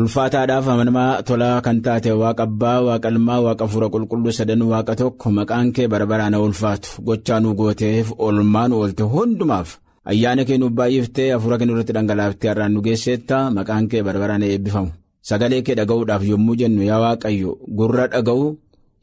Ulfaataadhaaf 0.00 0.66
amanamaa 0.72 1.22
tolaa 1.28 1.60
kan 1.66 1.78
taate 1.84 2.10
waaqa 2.22 2.42
abbaa 2.48 2.78
waaqa 2.88 3.08
ilmaa 3.14 3.40
waaqa 3.46 3.64
fuura 3.72 3.88
qulqulluu 3.94 4.32
sadan 4.38 4.62
waaqa 4.72 4.92
tokko 5.00 5.26
maqaan 5.38 5.68
kee 5.76 5.86
bara 5.92 6.40
ulfaatu 6.46 6.88
gochaa 7.06 7.40
nu 7.40 7.54
gooteef 7.60 8.06
oolmaa 8.24 8.66
nu 8.68 8.74
oolte 8.82 9.04
hundumaaf 9.14 9.68
ayyaana 10.10 10.42
kee 10.48 10.58
nuuf 10.60 10.72
baay'iftee 10.78 11.28
hafuura 11.34 11.56
kee 11.60 11.66
irratti 11.72 11.92
dhangalaaftee 11.96 12.48
har'aan 12.52 12.72
nu 12.74 12.80
geesseetta 12.86 13.38
maqaan 13.56 13.84
kee 13.90 14.02
bara 14.06 14.18
baraan 14.22 14.42
eebbifamu 14.50 14.90
sagalee 15.30 15.62
kee 15.66 15.74
dhaga'uudhaaf 15.80 16.22
yommuu 16.32 16.56
jennu 16.60 16.82
yaa 16.90 17.00
waaqayyo 17.04 17.50
gurra 17.78 18.06
dhaga'u. 18.14 18.44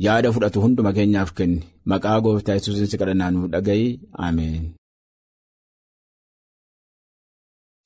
yaada 0.06 0.30
fudhatu 0.36 0.58
hunduma 0.64 0.92
keenyaaf 0.98 1.32
kenni 1.38 1.60
maqaa 1.92 2.18
gooftaa 2.26 2.56
yesuusiin 2.58 2.90
si 2.92 2.98
kadhannaa 3.02 3.30
nuuf 3.34 3.48
dhaga'i 3.54 3.84
ameen. 4.28 4.64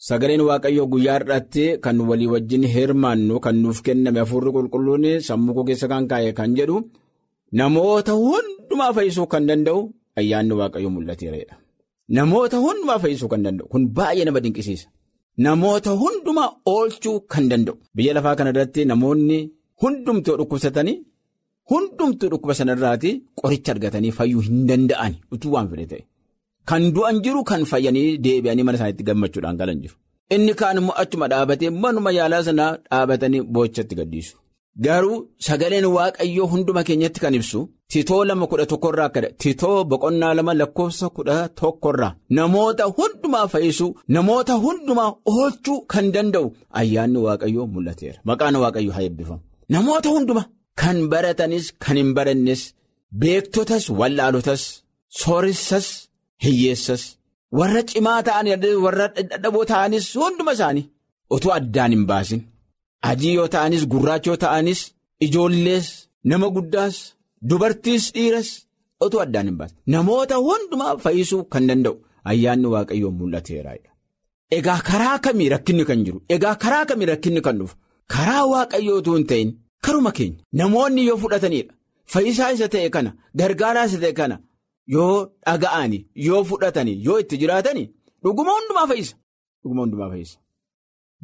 Sagaleen 0.08 0.44
Waaqayyoo 0.50 0.86
guyyaa 0.94 1.16
har'aatti 1.18 1.66
kan 1.84 1.98
walii 2.10 2.30
wajjin 2.34 2.64
hirmaannu 2.76 3.36
kan 3.46 3.56
nuuf 3.64 3.80
kenname 3.88 4.20
hafuurri 4.24 4.52
qulqulluun 4.56 5.06
sammuu 5.28 5.54
koo 5.58 5.66
keessa 5.70 5.88
kan 5.92 6.08
kaa'e 6.12 6.32
kan 6.40 6.52
jedhu 6.58 6.78
namoota 7.60 8.14
hundumaa 8.24 8.92
fayyisuu 8.98 9.28
kan 9.34 9.44
danda'u 9.50 9.80
ayyaanni 10.20 10.54
Waaqayyoo 10.62 10.92
mul'ateera. 10.96 11.56
Namoota 12.10 12.58
hundumaa 12.66 13.00
fayyisuu 13.04 13.28
kan 13.34 13.44
danda'u 13.46 13.68
kun 13.74 13.84
baay'ee 13.98 14.26
nama 14.28 14.40
dinqisiisa. 14.46 14.88
Namoota 15.46 15.92
hundumaa 16.02 16.50
oolchuu 16.74 17.18
kan 17.32 17.50
danda'u 17.52 17.76
biyya 17.96 18.14
lafaa 18.18 18.36
kana 18.40 18.50
irratti 18.54 18.86
namoonni 18.92 19.38
hundumtuu 19.82 20.36
dhukkubsatanii. 20.40 20.98
Hundumtuu 21.72 22.30
dhukkuba 22.32 22.54
sanarraati 22.60 23.12
qoricha 23.42 23.72
argatanii 23.74 24.12
fayyuu 24.18 24.42
hin 24.48 24.60
danda'an 24.70 25.14
utuu 25.34 25.52
waan 25.56 25.68
fedhe 25.72 25.86
ta'e. 25.92 26.02
Kan 26.70 26.84
du'an 26.96 27.16
jiru 27.26 27.42
kan 27.50 27.62
fayyanii 27.72 28.18
deebi'anii 28.26 28.64
mana 28.68 28.78
isaaniitti 28.80 29.04
gammachuudhaan 29.10 29.58
galan 29.62 29.80
jiru. 29.84 29.96
Inni 30.36 30.54
kaan 30.60 30.78
immoo 30.82 30.96
achuma 31.04 31.28
dhaabatee 31.32 31.70
manuma 31.84 32.12
yaalaa 32.18 32.44
sanaa 32.48 32.72
dhaabatanii 32.92 33.42
boochatti 33.56 33.96
gaddiisu. 34.00 34.36
Garuu 34.86 35.18
sagaleen 35.48 35.86
waaqayyoo 35.98 36.48
hunduma 36.54 36.82
keenyatti 36.88 37.20
kan 37.24 37.34
ibsu 37.40 37.60
titoo 37.92 38.24
lama 38.30 38.46
kudha 38.52 38.66
tokkorraa 38.72 39.06
akka 39.10 39.22
titoo 39.42 39.78
boqonnaa 39.92 40.34
lama 40.38 40.54
lakkoofsa 40.62 41.08
kudha 41.18 41.38
tokkorraa 41.60 42.14
namoota 42.38 42.84
hundumaa 42.98 43.48
fayyisuu 43.54 43.92
namoota 44.16 44.54
hundumaa 44.64 45.12
oolchuu 45.34 45.78
kan 45.92 46.06
danda'u 46.16 46.48
ayyaanni 46.80 47.20
waaqayyoo 47.28 47.68
mul'ateera. 47.74 48.20
Maqaan 48.30 48.56
waaqayyoo 48.64 48.94
haa 48.98 49.06
eebbifamu. 49.08 49.42
Namoota 49.74 50.10
hundumaa. 50.16 50.46
Kan 50.82 50.98
baratanis 51.12 51.66
kan 51.84 51.98
hin 52.02 52.10
barannes 52.18 52.62
beektotas 53.22 53.84
wallaalotas 54.00 54.62
sooressas 55.22 55.88
hiyyeessas 56.46 57.04
warra 57.60 57.82
cimaa 57.92 58.20
ta'an 58.28 58.48
warra 58.86 59.06
dadhaboo 59.32 59.66
ta'anis 59.72 60.06
hunduma 60.22 60.52
isaanii 60.58 60.86
otoo 61.36 61.52
addaan 61.60 61.92
hin 61.96 62.04
baasin 62.12 62.42
adii 63.10 63.34
yoo 63.38 63.48
ta'anis 63.56 63.84
gurraacha 63.94 64.30
yoo 64.32 64.40
ta'anis 64.46 64.82
ijoollees 65.26 65.88
nama 66.30 66.48
guddaas 66.56 66.96
dubartiis 67.50 68.06
dhiiras 68.16 68.50
otoo 69.06 69.22
addaan 69.26 69.48
hin 69.50 69.58
baasin 69.60 69.78
namoota 69.96 70.36
hundumaa 70.48 70.94
fayyisuu 71.04 71.44
kan 71.56 71.64
danda'u 71.70 71.96
ayyaanni 72.32 72.68
waaqayyoo 72.74 73.12
mul'ateera. 73.20 73.72
Egaa 74.58 74.80
karaa 74.90 75.18
kamii 75.26 75.50
rakkinni 75.54 75.84
kan 75.90 76.00
jiru 76.06 76.20
egaa 76.36 76.56
karaa 76.64 76.86
kamii 76.90 77.08
rakkinni 77.12 77.42
kan 77.46 77.56
dhufu 77.60 77.76
karaa 78.14 78.44
waaqayyoo 78.54 78.98
utuu 79.02 79.16
hin 79.18 79.28
ta'in. 79.32 79.50
Karuma 79.86 80.12
keenya 80.18 80.40
namoonni 80.60 81.02
yoo 81.08 81.18
fudhatanidha 81.24 81.74
fayyisaa 82.14 82.52
isa 82.56 82.68
ta'e 82.74 82.90
kana 82.96 83.12
gargaaraa 83.40 83.86
isa 83.90 84.00
ta'e 84.04 84.14
kana 84.20 84.36
yoo 84.96 85.18
dhaga'anii 85.48 86.02
yoo 86.28 86.42
fudhatanii 86.50 86.98
yoo 87.06 87.18
itti 87.24 87.36
fayyisa 87.40 87.92
dhuguma 88.24 89.82
hundumaa 89.84 90.10
fayyisa. 90.14 90.38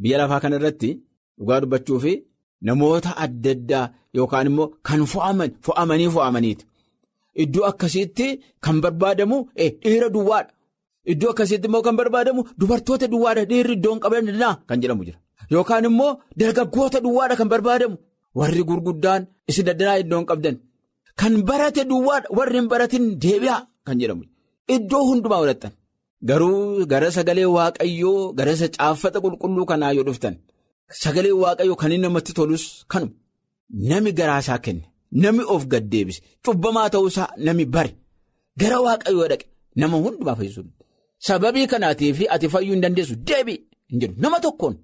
Biyya 0.01 0.17
lafaa 0.21 0.39
kana 0.43 0.55
irratti 0.59 0.89
dhugaa 1.37 1.59
dubbachuu 1.63 1.99
fi 2.03 2.13
namoota 2.67 3.11
adda 3.25 3.51
addaa 3.57 3.85
yookaan 4.17 4.47
immoo 4.49 4.67
kan 4.87 5.01
fo'amanii 5.65 6.09
fo'amaniiti. 6.15 6.63
Iddoo 7.43 7.65
akkasiitti 7.71 8.27
kan 8.63 8.77
barbaadamu 8.83 9.37
dhiira 9.83 10.07
duwwaadha. 10.15 10.51
Iddoo 11.11 11.29
akkasiitti 11.33 11.67
immoo 11.69 11.81
kan 11.87 11.95
barbaadamu 11.99 12.41
dubartoota 12.59 13.07
duwwaadha 13.13 13.43
dhiirri 13.51 13.73
iddoo 13.77 13.91
hin 13.93 14.01
qabannaa 14.05 14.53
kan 14.67 14.77
jedhamu 14.81 15.03
jira. 15.07 15.19
Yookaan 15.53 15.85
immoo 15.89 16.11
dargaggoota 16.39 16.97
duwwaadha 17.05 17.35
kan 17.39 17.49
barbaadamu. 17.53 17.95
Warri 18.39 18.63
gurguddaan 18.69 19.21
isin 19.49 19.69
addanaa 19.73 19.97
iddoo 20.03 20.19
hin 20.19 20.27
qabdan 20.31 20.55
kan 21.19 21.33
barate 21.49 21.81
duwwaadha 21.91 22.27
warri 22.37 22.57
hin 22.59 22.67
baratin 22.73 23.05
deebi'a 23.23 23.57
kan 23.85 23.97
jedhamu 24.01 24.23
iddoo 24.75 25.03
hundumaa 25.09 25.39
godhattan 25.41 25.73
garuu 26.29 26.85
gara 26.91 27.09
sagalee 27.15 27.47
waaqayyoo 27.55 28.21
gara 28.37 28.53
caaffata 28.77 29.17
qulqulluu 29.23 29.65
kanaa 29.71 29.91
yoo 29.97 30.05
dhuftan 30.07 30.35
sagalee 31.03 31.31
waaqayyoo 31.43 31.75
kan 31.81 31.91
namatti 32.03 32.33
tolus 32.37 32.63
kanuma 32.91 33.13
nami 33.89 34.11
garaasaa 34.19 34.59
kenne 34.65 34.83
nami 35.23 35.43
of 35.53 35.61
gaddeebise 35.71 36.21
cubbamaa 36.45 36.89
ta'uusaa 36.93 37.27
nami 37.45 37.65
bare 37.75 37.91
gara 38.59 38.77
waaqayyoo 38.85 39.27
dhaqe 39.31 39.45
nama 39.79 39.95
hundumaa 40.03 40.35
fayyisuu 40.39 40.65
sababii 41.27 41.67
kanaatiif 41.71 42.17
ati 42.35 42.47
fayyuu 42.53 42.73
hin 42.75 42.81
dandeessu 42.85 43.15
deebii 43.29 43.59
hin 43.89 43.99
jedhu 44.01 44.15
nama 44.23 44.39
tokkoon. 44.45 44.75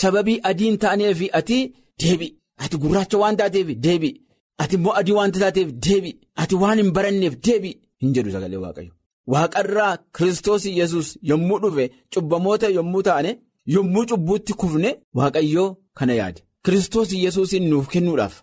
Sababii 0.00 0.40
adii 0.48 0.64
hin 0.70 0.78
taaneef 0.82 1.20
ati 1.38 1.58
deebii. 2.02 2.32
Ati 2.62 2.76
gurraacha 2.82 3.18
waan 3.22 3.36
taateef 3.40 3.68
deebii. 3.84 4.14
Ati 4.62 4.74
immoo 4.76 4.92
adii 5.00 5.12
waan 5.18 5.32
taateef 5.32 5.68
deebii. 5.86 6.14
Ati 6.42 6.54
waan 6.62 6.78
hin 6.80 6.90
baranneef 6.96 7.34
deebii 7.46 7.74
hin 8.02 8.12
jedhu 8.14 8.30
sagalee 8.34 8.56
waaqayyo. 8.64 8.92
Waaqarraa 9.32 9.96
Kiristoos 10.16 10.64
Yesuus 10.80 11.08
yommuu 11.30 11.58
dhufe 11.62 11.84
cubbamoota 12.14 12.68
yommuu 12.76 13.02
taane 13.08 13.30
yommuu 13.74 14.04
cubbuutti 14.10 14.52
kufne 14.60 14.90
waaqayyoo 15.18 15.68
kana 15.98 16.14
yaade. 16.20 16.40
Kiristoos 16.64 17.10
Yesuusin 17.24 17.64
nuuf 17.70 17.86
kennuudhaaf 17.92 18.34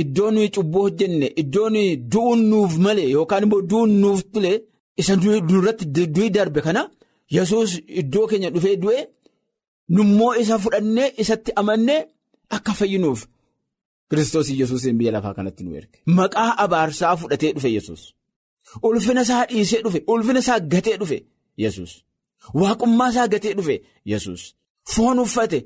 iddoo 0.00 0.30
nuyi 0.34 0.48
cubbuu 0.54 0.82
hojjenne 0.86 1.26
iddoo 1.42 1.68
nuyi 1.74 1.90
du'uun 2.12 2.40
nuuf 2.50 2.72
malee 2.84 3.08
yookaan 3.14 3.42
immoo 3.46 3.62
du'uun 3.70 3.92
nuuf 4.02 4.20
tule 4.32 4.52
isa 5.00 5.14
duratti 5.48 5.84
du'i 6.14 6.30
darbe 6.36 6.60
kana 6.66 6.82
Yesuus 7.36 7.70
iddoo 8.00 8.26
keenya 8.30 8.50
dhufee 8.54 8.76
du'e 8.82 9.00
nummoo 9.94 10.32
isa 10.42 10.56
fudhannee 10.64 11.08
isatti 11.22 11.50
amannee 11.60 12.00
akka 12.56 12.72
fayyinuuf 12.78 13.20
Kiristoos 14.10 14.48
Yesuusin 14.60 14.98
biyya 14.98 15.12
lafaa 15.12 15.34
kanatti 15.38 15.62
nu 15.64 15.70
erge. 15.78 15.96
Maqaa 16.18 16.50
abaarsaa 16.64 17.16
fudhatee 17.20 17.52
dhufe 17.56 17.70
Yesuus. 17.76 18.02
Ulfina 18.86 19.22
isaa 19.26 19.44
dhiisee 19.50 19.80
dhufe 19.84 20.00
ulfina 20.12 20.38
isaa 20.44 20.60
gatee 20.72 20.96
dhufe 21.00 21.18
Yesuus. 21.64 21.92
Waaqummaa 22.60 23.08
isaa 23.12 23.28
gatee 23.34 23.54
dhufe 23.58 23.76
Yesuus 24.12 24.42
foon 24.92 25.18
uffate. 25.24 25.58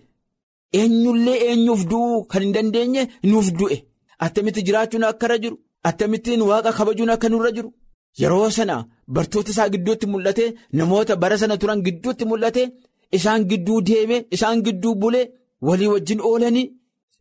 Eenyullee 0.80 1.38
eenyuuf 1.50 1.82
du'uu 1.90 2.24
kan 2.30 2.42
hin 2.42 2.52
dandeenye 2.56 3.02
nuuf 3.30 3.48
du'e. 3.58 3.76
Attamitti 4.24 4.62
jiraachuun 4.66 5.04
akka 5.10 5.26
irra 5.26 5.38
jiru. 5.42 5.56
Attamittiin 5.88 6.42
waaqa 6.50 6.70
kabajuun 6.78 7.10
akka 7.14 7.28
nurra 7.28 7.50
jiru. 7.56 7.70
Yeroo 8.20 8.50
sana 8.56 8.76
bartoota 9.14 9.50
isaa 9.52 9.68
gidduutti 9.74 10.06
mul'ate 10.12 10.44
namoota 10.76 11.14
bara 11.22 11.36
sana 11.40 11.56
turan 11.60 11.80
gidduutti 11.86 12.24
mul'ate 12.30 12.62
isaan 13.16 13.42
gidduu 13.50 13.80
deeme 13.88 14.16
isaan 14.34 14.58
gidduu 14.66 14.94
bule 15.02 15.20
walii 15.66 15.90
wajjin 15.92 16.20
oolanii 16.28 16.66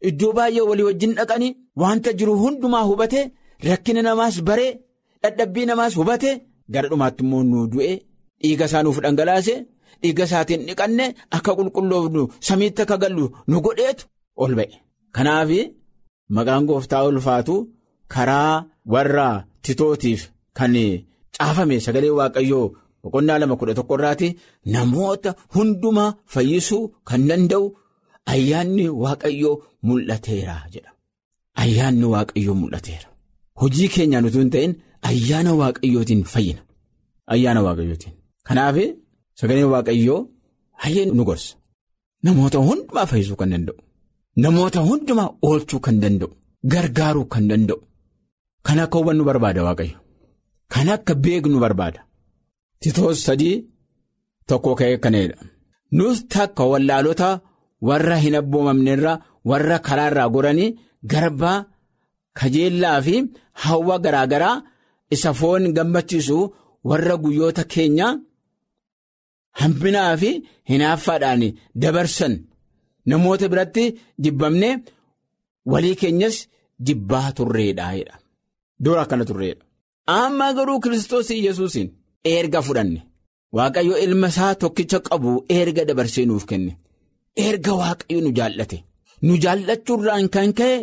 iddoo 0.10 0.32
baay'ee 0.38 0.62
walii 0.70 0.86
wajjin 0.90 1.14
dhaqanii 1.18 1.52
wanta 1.82 2.10
jiru 2.20 2.34
hundumaa 2.42 2.84
hubate 2.90 3.22
rakkina 3.68 4.02
namaas 4.08 4.36
baree. 4.48 4.72
Dadhabbii 5.24 5.66
namaas 5.70 5.94
hubate 6.00 6.30
gara 6.74 6.88
dhumaatti 6.92 7.22
immoo 7.24 7.44
nu 7.50 7.68
du'e 7.72 7.94
dhiiga 8.42 8.66
isaa 8.70 8.84
nuuf 8.84 8.98
dhangalaase 9.04 9.56
dhiiga 10.02 10.24
isaatiin 10.30 10.62
dhiqanne 10.68 11.06
akka 11.38 11.52
qulqulloofnu 11.58 12.22
samiitti 12.48 12.82
akka 12.86 12.98
gallu 13.04 13.26
nu 13.50 13.58
godheetu 13.66 14.04
ol 14.44 14.54
ba'e. 14.60 14.76
Kanaaf 15.16 15.50
maqaan 16.36 16.64
gooftaa 16.70 17.04
ulfaatu 17.10 17.56
karaa 18.14 18.54
warra 18.94 19.28
titootiif 19.64 20.22
kan 20.58 20.74
caafame 21.36 21.76
sagalee 21.86 22.14
waaqayyoo 22.20 22.66
boqonnaa 23.04 23.40
lama 23.42 23.56
kudha 23.60 23.74
tokko 23.78 23.94
irraati 23.98 24.28
namoota 24.74 25.30
hundumaa 25.56 26.12
fayyisuu 26.34 26.84
kan 27.10 27.22
danda'u 27.30 27.66
ayyaanni 28.34 28.86
waaqayyoo 29.04 29.56
mul'ateera 29.88 30.56
jedha. 30.74 30.92
Ayyaanni 31.64 32.06
waaqayyoo 32.14 32.56
mul'ateera. 32.62 33.08
Hojii 33.62 33.90
keenyaan 33.94 34.28
utuu 34.30 34.42
hin 34.44 34.52
ta'in. 34.56 34.72
Ayyaana 35.10 35.52
waaqayyootiin 35.62 36.22
fayyina. 36.34 36.62
Ayyaana 37.34 37.62
waaqayyootiin. 37.68 38.14
Kanaaf 38.48 38.76
sagaleen 39.40 39.70
waaqayyoo 39.74 40.20
hayyee 40.82 41.06
nu 41.18 41.24
gorsa. 41.30 41.52
Namoota 42.26 42.58
hundumaa 42.68 43.06
fayyisuu 43.12 43.38
kan 43.42 43.50
danda'u. 43.54 43.78
Namoota 44.44 44.80
hundumaa 44.88 45.30
oolchuu 45.48 45.80
kan 45.86 45.98
danda'u. 46.04 46.30
Gargaaruu 46.72 47.26
kan 47.34 47.46
danda'u. 47.52 47.80
Kan 48.66 48.80
akka 48.84 48.98
hubannu 49.00 49.24
barbaada 49.30 49.62
waaqayyo. 49.68 49.98
Kan 50.74 50.88
akka 50.96 51.14
beeknu 51.24 51.58
barbaada. 51.64 52.00
Titoos 52.82 53.20
sadii 53.28 53.56
tokko 54.50 54.72
ka'ee 54.80 54.98
kanadha. 55.04 55.38
Nus 55.98 56.18
takka 56.34 56.64
wallaalota 56.72 57.30
warra 57.88 58.18
hin 58.24 58.36
abboomamnerra 58.42 59.14
warra 59.50 59.78
karaarraa 59.88 60.30
goranii 60.36 60.70
garbaa 61.12 61.58
kajeellaa 62.40 63.00
fi 63.06 63.16
hawwa 63.64 63.96
garaagaraa. 64.06 64.56
isa 65.16 65.32
foon 65.40 65.64
gammachiisu 65.76 66.38
warra 66.90 67.16
guyyoota 67.24 67.64
keenya 67.74 68.08
hamminaa 69.62 70.14
fi 70.22 70.30
hinaaffaadhaan 70.70 71.44
dabarsan 71.84 72.34
namoota 73.10 73.46
biratti 73.52 73.84
jibbamne 74.24 74.70
walii 75.72 75.96
keenyas 76.02 76.38
jibbaa 76.88 77.30
turreedha 77.38 77.88
jedha. 77.98 78.16
Dura 78.84 79.02
akkana 79.04 79.26
turreedha. 79.30 79.64
Amma 80.20 80.48
garuu 80.58 80.80
Kiristoos 80.84 81.30
Yesuusiin 81.46 81.88
erga 82.36 82.62
fudhanne 82.68 83.02
Waaqayyo 83.58 83.96
ilma 84.06 84.28
isaa 84.34 84.54
tokkicha 84.62 85.00
qabu 85.08 85.32
erga 85.60 85.84
dabarsee 85.90 86.26
nuuf 86.30 86.46
kenne 86.50 86.72
erga 87.48 87.74
Waaqayyo 87.82 88.20
nu 88.26 88.32
jaallate 88.40 88.78
nu 89.26 89.34
jaallachuurraan 89.44 90.26
kan 90.36 90.50
ka'e 90.60 90.76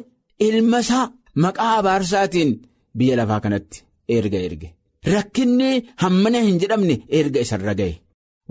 ilma 0.47 0.79
isaa 0.85 1.07
maqaa 1.43 1.73
abaarsaatiin 1.81 2.51
biyya 2.99 3.15
lafaa 3.21 3.41
kanatti. 3.45 3.79
erga 4.17 4.39
erge 4.49 4.69
rakkinni 5.13 5.71
hammana 6.03 6.39
hin 6.47 6.57
jedhamne 6.63 6.95
erga 7.19 7.41
isarra 7.45 7.75
ga'e 7.81 7.93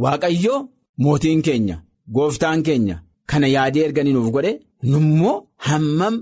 waaqayyo 0.04 0.56
mootiin 1.04 1.42
keenya 1.46 1.76
gooftaan 2.16 2.64
keenya 2.68 2.96
kana 3.30 3.48
yaadee 3.56 3.84
erga 3.88 4.04
nuuf 4.04 4.30
godhe 4.36 4.52
nummoo 4.92 5.36
hammam 5.68 6.16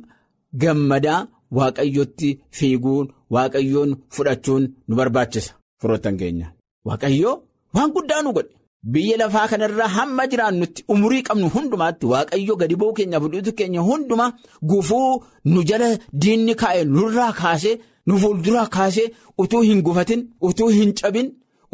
gammadaa 0.62 1.28
waaqayyotti 1.58 2.30
fiiguun 2.58 3.08
waaqayyoon 3.36 3.92
fudhachuun 4.16 4.64
nu 4.88 4.94
barbaachisa 5.00 5.54
firoottan 5.82 6.18
keenya 6.22 6.48
waaqayyo 6.88 7.32
waan 7.76 7.92
guddaa 7.96 8.22
nu 8.24 8.34
godhe 8.38 8.52
biyya 8.94 9.18
lafaa 9.22 9.48
kanarraa 9.52 9.88
hamma 9.98 10.24
jiraannutti 10.32 10.84
umurii 10.94 11.24
qabnu 11.28 11.48
hundumaatti 11.56 12.06
waaqayyo 12.14 12.56
gadi 12.62 12.76
ba'uu 12.82 12.94
keenyaaf 12.98 13.26
dhiitu 13.34 13.52
keenya 13.60 13.82
hundumaa 13.90 14.32
gufuu 14.70 15.12
nu 15.54 15.64
jala 15.70 15.90
diinni 16.22 16.54
kaa'e 16.62 16.84
nurraa 16.96 17.32
kaasee. 17.42 17.76
nu 18.08 18.16
fuulduraa 18.22 18.68
kaasee 18.76 19.08
utuu 19.42 19.60
hin 19.68 19.82
gufatin 19.88 20.22
utuu 20.48 20.70
hin 20.78 20.92
cabin 21.00 21.28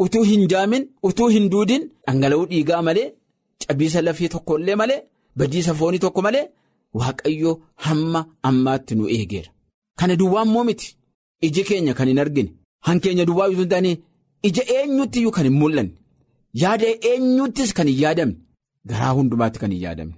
utuu 0.04 0.22
hin 0.30 0.42
jaamin 0.52 0.82
utuu 1.08 1.28
hin 1.34 1.46
duudin 1.52 1.82
dhangala'uu 2.06 2.46
dhiigaa 2.50 2.82
malee 2.88 3.06
cabiisa 3.66 4.02
lafee 4.06 4.28
tokkollee 4.34 4.76
malee 4.80 5.00
badiisa 5.38 5.74
foonii 5.80 5.98
tokko 6.04 6.20
malee 6.26 6.44
waaqayyo 6.98 7.52
hamma 7.84 8.20
ammaatti 8.48 8.94
nu 8.98 9.04
eegeera. 9.16 9.50
Kana 9.98 10.16
duwwaa 10.20 10.44
immoo 10.46 10.64
miti? 10.68 10.96
Iji 11.46 11.62
keenya 11.68 11.94
kan 11.98 12.08
hin 12.08 12.18
argine. 12.24 12.50
Hankeenya 12.86 13.24
duwwaa 13.28 13.48
yoo 13.54 13.64
ta'an 13.72 13.86
ija 14.48 14.62
eenyutti 14.74 15.18
iyyuu 15.20 15.30
kan 15.36 15.44
hin 15.48 15.56
mul'anne? 15.60 15.92
Yaada 16.62 16.86
eenyuttis 17.10 17.72
kan 17.76 17.88
hin 17.90 17.98
yaadamne? 18.02 18.36
Garaa 18.88 19.12
hundumaatti 19.18 19.58
kan 19.62 19.70
hin 19.74 19.82
yaadamne. 19.86 20.14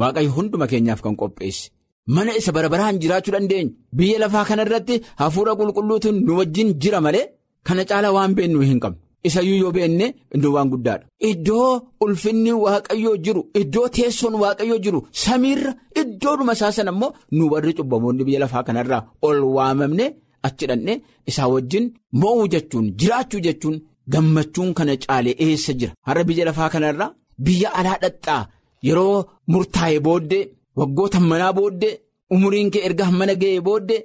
Waaqayyo 0.00 0.30
hunduma 0.36 0.66
keenyaaf 0.70 1.00
kan 1.04 1.16
qopheesse. 1.20 1.70
Mana 2.14 2.32
isa 2.40 2.52
bara 2.56 2.68
baraan 2.72 2.98
jiraachuu 3.02 3.32
dandeenya 3.34 3.72
biyya 3.96 4.18
lafaa 4.22 4.44
kana 4.48 4.62
irratti 4.66 4.94
hafuura 5.20 5.52
qulqulluutu 5.58 6.08
nu 6.12 6.32
wajjin 6.38 6.70
jira 6.82 7.00
malee 7.06 7.26
kana 7.66 7.84
caala 7.90 8.08
waan 8.16 8.34
beennu 8.36 8.60
hin 8.68 8.80
qabnu 8.84 9.00
isayyuu 9.26 9.58
yoo 9.62 9.72
beenne 9.76 10.06
iddoo 10.34 10.52
waan 10.56 10.68
guddaadha. 10.72 11.04
Iddoo 11.30 11.70
ulfinni 12.04 12.52
waaqayyoo 12.64 13.16
jiru 13.24 13.42
iddoo 13.60 13.88
teessoon 13.96 14.34
waaqayyoo 14.42 14.78
jiru 14.84 15.00
samiirra 15.22 15.72
iddoodhuma 16.00 16.52
isaa 16.56 16.72
sana 16.76 16.90
immoo 16.94 17.10
nu 17.36 17.44
warri 17.52 17.72
cubbamoonni 17.78 18.24
biyya 18.26 18.40
lafaa 18.44 18.62
kanarraa 18.68 19.02
ol 19.26 19.38
waamamne 19.56 20.04
achi 20.46 20.64
dhannee 20.70 20.96
isaa 21.30 21.48
wajjin 21.54 21.86
mo'uu 22.20 22.46
jechuun 22.52 22.86
jiraachuu 23.00 23.40
jechuun 23.46 23.76
gammachuun 24.12 24.70
kana 24.78 24.94
caalee 25.04 25.34
eessa 25.44 25.72
jira 25.80 25.92
har'a 26.06 26.24
biyya 26.28 26.44
lafaa 26.48 26.68
kanarraa 26.74 27.10
biyya 27.44 27.68
alaa 27.78 27.98
dhaxxaa 28.02 28.42
yeroo 28.86 29.18
murtaa'e 29.52 30.00
booddee. 30.06 30.44
Waggoota 30.78 31.18
manaa 31.30 31.52
booddee 31.58 31.94
umuriin 32.34 32.70
kee 32.72 32.82
erga 32.88 33.04
mana 33.18 33.34
ga'ee 33.42 33.60
booddee 33.66 34.00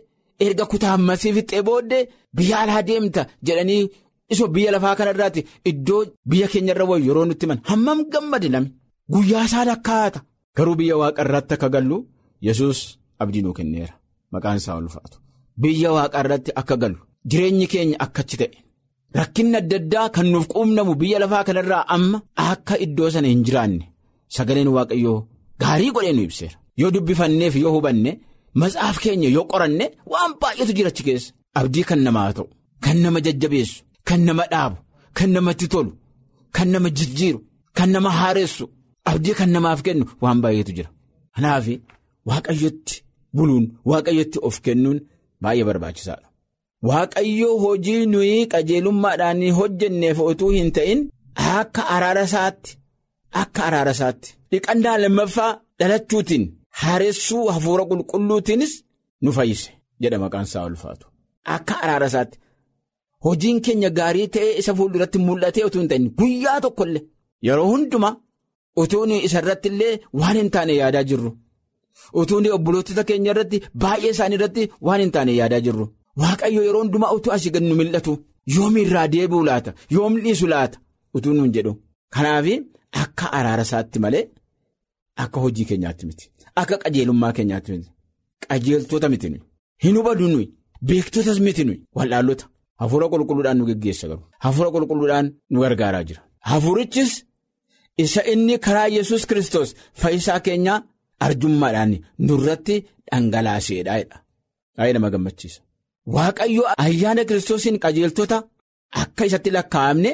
erga 0.45 0.65
kutaa 0.71 0.91
hammasii 0.95 1.33
fixee 1.37 1.61
booddee 1.67 2.07
biyya 2.37 2.55
alaa 2.63 2.81
deemta 2.87 3.21
jedhanii 3.45 3.89
isoo 4.33 4.47
biyya 4.55 4.71
lafaa 4.75 4.95
kanarraati. 4.99 5.41
Iddoo 5.69 6.01
biyya 6.29 6.47
keenyarra 6.51 6.85
wayu 6.89 7.05
yeroo 7.09 7.25
nutti 7.29 7.45
himan. 7.45 7.59
Hammam 7.69 7.99
gammade 8.13 8.47
namni 8.53 8.71
guyyaa 9.13 9.45
isaa 9.47 9.65
lakkaa'ata. 9.69 10.19
Garuu 10.57 10.75
biyya 10.79 10.95
waaqarraatti 11.01 11.53
akka 11.55 11.69
gallu 11.75 11.97
yesus 12.47 12.79
abdii 13.21 13.41
nuu 13.45 13.53
kenneera. 13.57 13.93
Maqaan 14.33 14.57
isaa 14.61 14.75
ulfaatu 14.81 15.17
biyya 15.61 15.89
waaqarratti 15.97 16.51
akka 16.61 16.75
gallu 16.81 16.99
jireenyi 17.29 17.67
keenya 17.71 17.97
akkachi 18.05 18.35
ta'e. 18.41 18.57
Rakkinni 19.19 19.55
adda 19.61 19.75
addaa 19.81 20.07
kan 20.15 20.27
nuuf 20.33 20.47
quunnamu 20.53 20.93
biyya 21.01 21.17
lafaa 21.23 21.43
kanarraa 21.47 21.83
amma 21.95 22.17
akka 22.51 22.75
iddoo 22.85 23.09
sana 23.13 23.27
hin 23.31 23.41
jiraanne 23.47 23.85
sagaleen 24.35 24.69
waaqayyoo 24.77 25.17
gaarii 25.61 25.91
godhee 25.95 26.13
nu 26.17 26.23
ibseera. 26.27 26.55
Yoo 26.81 26.89
dubbifanneef 26.95 27.53
yoo 27.63 27.71
hubanne 27.75 28.11
matsaaf 28.59 28.97
keenya 29.03 29.29
yoo 29.35 29.45
qoranne 29.51 29.85
waan 30.11 30.31
baay'eetu 30.41 30.73
jira 30.77 30.89
achi 30.93 31.03
keessa. 31.07 31.29
Abdii 31.59 31.85
kan 31.89 31.99
namaa 32.05 32.29
ta'u 32.37 32.45
kan 32.83 32.97
nama 33.03 33.19
jajjabeessu 33.25 33.77
kan 34.07 34.21
nama 34.27 34.43
dhaabu 34.53 34.77
kan 35.17 35.29
namatti 35.35 35.67
tolu 35.73 35.91
kan 36.55 36.67
nama 36.73 36.89
jijjiiru 36.97 37.39
kan 37.77 37.89
nama 37.95 38.09
haaressu 38.19 38.65
abdii 39.09 39.35
kan 39.39 39.49
namaaf 39.55 39.79
kennu 39.85 40.05
waan 40.23 40.39
baay'eetu 40.43 40.71
jira. 40.77 40.89
Kanaaf 41.35 41.65
waaqayyotti 42.29 42.95
buluun 43.35 43.65
waaqayyotti 43.91 44.37
of 44.47 44.55
kennuun 44.65 44.99
baay'ee 45.43 45.65
barbaachisaadha. 45.69 46.27
Waaqayyoo 46.89 47.55
hojii 47.63 48.05
nuyi 48.13 48.37
qajeelummaadhaan 48.53 49.41
hojjenneef 49.59 50.17
utuu 50.29 50.49
hin 50.57 50.69
ta'in 50.77 50.99
akka 51.59 51.81
araara 51.95 52.23
isaatti 52.29 52.71
akka 53.41 53.61
araara 53.67 53.93
isaatti 53.97 54.29
dhiqannaa 54.51 54.97
lammaffaa 55.03 55.51
dhalachuutiin 55.79 56.43
haaressuu 56.81 57.43
hafuura 57.55 57.83
qulqulluutiinis 57.91 58.73
nu 59.23 59.29
fayyise 59.37 59.69
jedha 60.01 60.17
maqaan 60.23 60.45
isaa 60.49 60.65
ulfaatu. 60.69 61.05
Akka 61.55 61.73
araara 61.83 62.07
isaatti 62.11 62.37
hojiin 63.25 63.61
keenya 63.65 63.89
gaarii 63.99 64.27
ta'ee 64.35 64.57
isa 64.61 64.75
fuulduratti 64.77 65.17
mul'atee 65.27 65.65
utuu 65.67 65.81
hin 65.81 65.89
ta'in 65.91 66.05
guyyaa 66.19 66.59
tokkollee 66.65 67.03
yeroo 67.47 67.67
hundumaa 67.71 68.13
utuu 68.83 69.05
isa 69.27 69.39
irratti 69.43 69.67
illee 69.73 69.93
waan 70.19 70.37
hin 70.41 70.49
taane 70.55 70.73
yaadaa 70.81 71.03
jirru. 71.09 71.31
Utuu 72.21 72.39
obboloota 72.57 73.03
keenya 73.09 73.31
irratti 73.33 73.57
baay'ee 73.81 74.11
isaanii 74.15 74.37
irratti 74.39 74.69
waan 74.87 75.01
hin 75.03 75.11
taane 75.15 75.33
yaadaa 75.39 75.61
jirru. 75.65 75.85
Waaqayyo 76.21 76.61
yeroo 76.67 76.81
hundumaa 76.83 77.11
utuu 77.17 77.33
asii 77.35 77.51
gad 77.55 77.63
nu 77.69 77.75
mil'atu 77.81 78.13
yoom 78.55 78.77
irraa 78.83 79.07
deebi'u 79.13 79.43
laata 79.49 79.71
yoom 79.95 80.13
dhiisu 80.23 80.47
laata 80.53 80.77
utuu 81.17 81.33
nuun 81.37 81.51
jedhu. 81.55 81.73
Kanaaf 82.13 82.47
akka 83.01 83.31
araara 83.37 83.63
isaatti 83.67 83.99
malee 84.03 84.23
akka 85.23 85.39
hojii 85.43 85.65
keenyaatti 85.69 86.05
miti. 86.09 86.25
Akka 86.61 86.75
qajeelummaa 86.83 87.33
keenyaatti 87.37 87.71
miti. 87.71 87.89
Qajeeltota 88.47 89.09
miti 89.13 89.29
nuyi. 89.29 89.43
Hin 89.83 89.95
hubadu 89.97 90.27
nuyi. 90.33 90.47
Beektotas 90.87 91.39
miti 91.45 91.63
nuyi. 91.67 91.79
Wal'aallota. 91.97 92.45
Hafuura 92.81 93.05
qulqulluudhaan 93.13 93.57
nu 93.59 93.65
geggeessa 93.69 94.05
garuu. 94.09 94.25
Hafuura 94.45 94.69
qulqulluudhaan 94.75 95.25
nu 95.51 95.57
gargaaraa 95.63 96.03
jira. 96.07 96.21
Hafuurichis 96.49 97.11
isa 98.03 98.21
inni 98.33 98.55
karaa 98.65 98.87
yesus 98.97 99.23
kristos 99.29 99.69
fayyisaa 100.01 100.39
keenyaa 100.45 100.79
arjummaadhaan 101.25 101.91
nurratti 102.27 102.75
dhangalaaseedha. 103.11 103.93
Baay'ee 104.77 104.93
nama 104.95 105.09
gammachiisa. 105.13 105.59
Waaqayyo 106.15 106.63
ayyaana 106.85 107.23
kiristoosiin 107.29 107.77
qajeeltota 107.83 108.37
akka 109.01 109.23
isatti 109.27 109.49
lakkaa'amne 109.57 110.11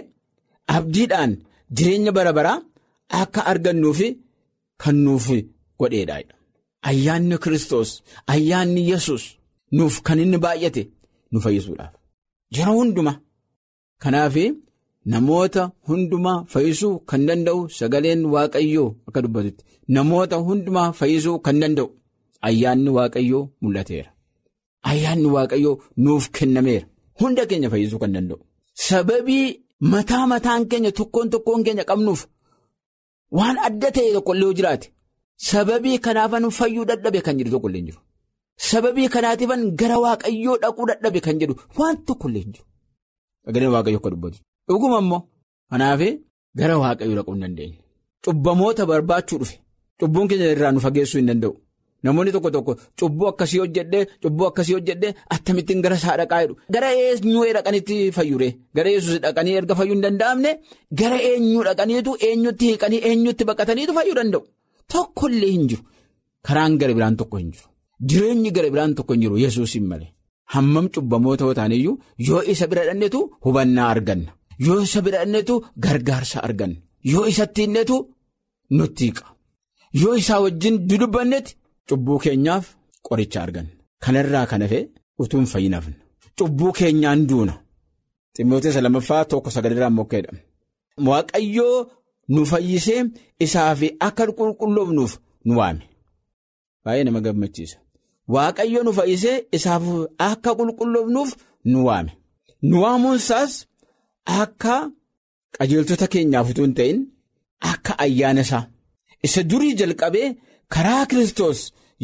abdiidhaan 0.77 1.31
jireenya 1.75 2.11
bara 2.17 2.31
baraa 2.37 2.57
akka 3.21 3.41
argannuufi 3.51 4.07
kan 4.81 4.97
nuuf 5.05 5.25
godheedha. 5.79 6.15
Ayyaanni 6.89 7.35
kiristoos 7.43 7.89
ayyaanni 8.33 8.81
yesus 8.91 9.23
nuuf 9.77 9.95
kan 10.05 10.19
inni 10.23 10.37
baay'ate 10.45 10.83
nu 11.31 11.37
fayyisuudhaaf. 11.45 11.93
Yeroo 12.57 12.75
hundumaa 12.79 13.17
kanaaf 14.03 14.35
namoota 15.13 15.63
hundumaa 15.87 16.37
fayyisuu 16.53 16.93
kan 17.09 17.21
danda'u 17.27 17.61
sagaleen 17.77 18.21
waaqayyoo 18.33 18.89
akka 19.07 19.21
dubbatutti 19.25 19.63
namoota 19.95 20.35
hundumaa 20.47 20.89
fayyisuu 20.99 21.37
kan 21.45 21.57
danda'u 21.61 21.87
ayyaanni 22.47 22.89
waaqayyoo 22.97 23.43
mul'ateera. 23.61 24.09
Ayyaanni 24.91 25.29
waaqayyoo 25.35 25.75
nuuf 26.03 26.25
kennameera. 26.37 26.85
Hunda 27.19 27.43
keenya 27.49 27.69
fayyisuu 27.73 27.99
kan 28.03 28.13
danda'u. 28.15 28.39
Sababii 28.87 29.45
mataa 29.93 30.25
mataan 30.33 30.63
keenya 30.71 30.91
tokkoon 30.99 31.27
tokkoon 31.33 31.61
keenya 31.65 31.83
qabnuuf 31.89 32.21
waan 33.37 33.57
adda 33.67 33.89
ta'e 33.95 34.09
tokkollee 34.15 34.45
yoo 34.47 34.53
jiraate 34.59 34.87
sababii 35.49 35.97
kanaafan 36.05 36.45
fayyuu 36.59 36.85
dadhabe 36.89 37.19
kan 37.25 37.37
jedhu 37.39 37.51
tokkollee 37.55 37.79
hin 37.81 37.87
jiru. 37.89 37.99
Sababii 38.67 39.07
kanaatiifan 39.15 39.61
gara 39.79 39.97
waaqayyoo 40.05 40.57
dhaquu 40.63 40.83
dadhabe 40.89 41.19
kan 41.25 41.39
jedhu 41.41 41.55
waan 41.79 41.95
tokkollee 42.07 42.41
hin 42.43 42.51
jiru. 42.55 42.65
Sagaleen 43.45 43.71
waaqayyoo 43.75 43.99
akka 44.01 44.09
dubbatu. 44.13 44.37
Dhuguma 44.67 44.97
immoo 45.03 45.21
kanaaf 45.71 46.01
gara 46.59 46.75
waaqayyoo 46.83 47.15
dhaquu 47.19 47.33
hin 47.35 47.41
dandeenye. 47.45 47.77
Cubbamoota 48.25 48.83
barbaachuu 48.91 49.37
dhufe. 49.41 49.55
Cubbuun 49.99 50.27
keenya 50.29 50.51
irraa 50.55 50.71
nu 50.73 50.79
fageessuu 50.85 51.19
hin 51.21 51.27
danda'u. 51.31 51.53
Namoonni 52.03 52.31
tokko 52.35 52.49
tokko 52.55 52.73
cubbuu 52.99 53.27
akkasii 53.31 53.59
hojjedhee 53.61 54.03
cubbuu 54.23 54.45
akkasii 54.49 54.73
hojjedhee 54.77 55.11
akkamittiin 55.35 55.81
gara 55.85 55.95
isaa 56.01 56.17
dhaqaa 56.19 56.41
jedhu. 56.43 56.55
Gara 56.73 56.89
eenyuu 56.99 57.45
dhaqanitti 57.57 57.95
fayyure 58.17 58.49
gara 58.75 58.89
yesus 58.95 59.17
dhaqanii 59.25 59.55
erga 59.61 59.75
fayyuu 59.79 59.95
hin 59.97 60.03
danda'amne 60.05 60.51
gara 61.01 61.17
eenyuu 61.31 61.63
dhaqaniitu 61.67 62.11
eenyutti 62.27 62.65
hiiqanii 62.69 63.01
eenyutti 63.09 63.43
baqataniitu 63.49 63.93
fayyuu 63.97 64.15
danda'u. 64.19 64.41
Tokkollee 64.93 65.51
hin 65.55 65.65
jiru. 65.69 65.83
Karaan 66.47 66.77
gara 66.81 66.93
biraan 66.97 67.15
tokko 67.23 67.37
hin 67.41 67.51
jiru. 67.55 67.67
Jireenyi 68.09 68.51
gara 68.55 68.69
biraan 68.73 68.95
tokko 68.95 69.13
hin 69.13 69.21
jiru 69.23 69.37
yesuusin 69.43 69.85
malee. 69.91 70.09
Hammam 70.53 70.87
cubbamoota 70.93 71.43
yoo 71.45 71.53
ta'aniyyuu 71.59 71.95
yoo 72.27 72.41
isa 72.53 72.67
bira 72.67 72.83
dhannetu 72.87 73.19
hubannaa 73.45 73.89
arganna. 73.93 74.31
Yoo 74.65 74.79
isa 74.85 75.01
bira 75.05 75.17
dhannetu 75.23 75.55
gargaarsa 75.83 76.39
arganna. 76.47 76.77
Yoo 77.13 77.25
isatti 77.31 77.61
hinnetu 77.65 77.97
nutti 78.77 79.03
hiiqa. 79.05 79.25
Yoo 80.01 80.13
isaa 80.21 80.39
wajjin 80.45 80.75
dudubbannetti. 80.89 81.51
Cubbuu 81.89 82.19
keenyaaf 82.23 82.65
qoricha 83.07 83.39
arganna. 83.45 83.71
Kanarraa 84.03 84.45
kan 84.51 84.61
hafe 84.65 84.79
utuu 85.21 85.39
hin 85.39 85.47
fayyinafne. 85.53 85.95
Cubbuu 86.37 86.71
keenyaan 86.79 87.27
duuna. 87.29 87.53
Ximmootessa 88.35 88.81
lammaffaa 88.85 89.25
tokko 89.25 89.49
sagalirraa 89.55 89.89
mokkeedha. 89.97 90.31
Waaqayyoo 91.07 91.77
nu 92.33 92.41
fayyisee 92.51 93.01
isaaf 93.45 93.79
akka 94.07 94.23
qulqulloofnuuf 94.39 95.13
nu 95.45 95.53
waame. 95.59 95.83
Baay'ee 96.83 97.03
nama 97.07 97.21
gammachiisa. 97.25 97.77
Waaqayyoo 98.35 98.83
nu 98.85 98.91
fayyisee 98.97 99.37
isaaf 99.57 99.83
akka 100.29 100.51
qulqulloofnuuf 100.57 101.31
nu 101.71 101.79
waame. 101.87 102.11
Nu 102.69 102.75
waamuunsaas 102.83 103.53
akka 104.41 104.73
qajeeltota 105.55 106.05
keenyaaf 106.13 106.47
utuu 106.51 106.65
hin 106.67 106.75
ta'in 106.79 106.99
akka 107.71 107.91
ayyaana 108.05 108.41
isaa. 108.47 108.63
Isa 109.25 109.41
durii 109.49 109.73
jalqabee 109.79 110.27
karaa 110.73 111.03
Kiristoos 111.09 111.59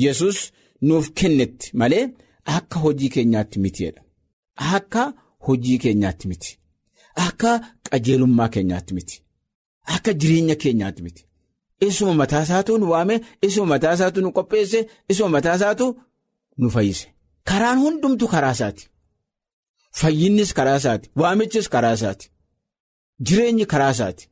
yesus 0.05 0.37
nuuf 0.87 1.05
kennetti 1.19 1.67
malee 1.79 2.05
akka 2.55 2.77
hojii 2.83 3.09
keenyaatti 3.15 3.57
mitiidha. 3.65 4.01
Akka 4.75 5.03
hojii 5.47 5.77
keenyaatti 5.83 6.25
miti. 6.31 6.49
Akka 7.27 7.51
qajeelummaa 7.89 8.49
keenyaatti 8.55 8.93
miti. 8.97 9.15
Akka 9.95 10.11
jireenya 10.19 10.55
keenyaatti 10.63 11.01
miti. 11.05 11.21
Isuma 11.87 12.13
mataa 12.21 12.43
isaatu 12.45 12.77
nu 12.77 12.89
waame, 12.93 13.15
isuma 13.45 13.67
mataa 13.73 13.93
isaatu 13.97 14.21
nu 14.21 14.29
qopheesse, 14.37 14.79
isuma 15.11 15.29
mataa 15.35 15.55
isaatu 15.59 15.85
nu 16.57 16.69
fayyise. 16.75 17.07
Karaan 17.49 17.79
hundumtu 17.83 18.25
karaa 18.33 18.51
isaati. 18.57 18.83
Fayyinnis 19.99 20.53
karaa 20.57 20.77
isaati. 20.81 21.09
Waamichis 21.21 21.67
karaa 21.73 21.93
isaati. 21.97 22.27
Jireenyi 23.25 23.65
karaa 23.73 23.91
isaati. 23.95 24.23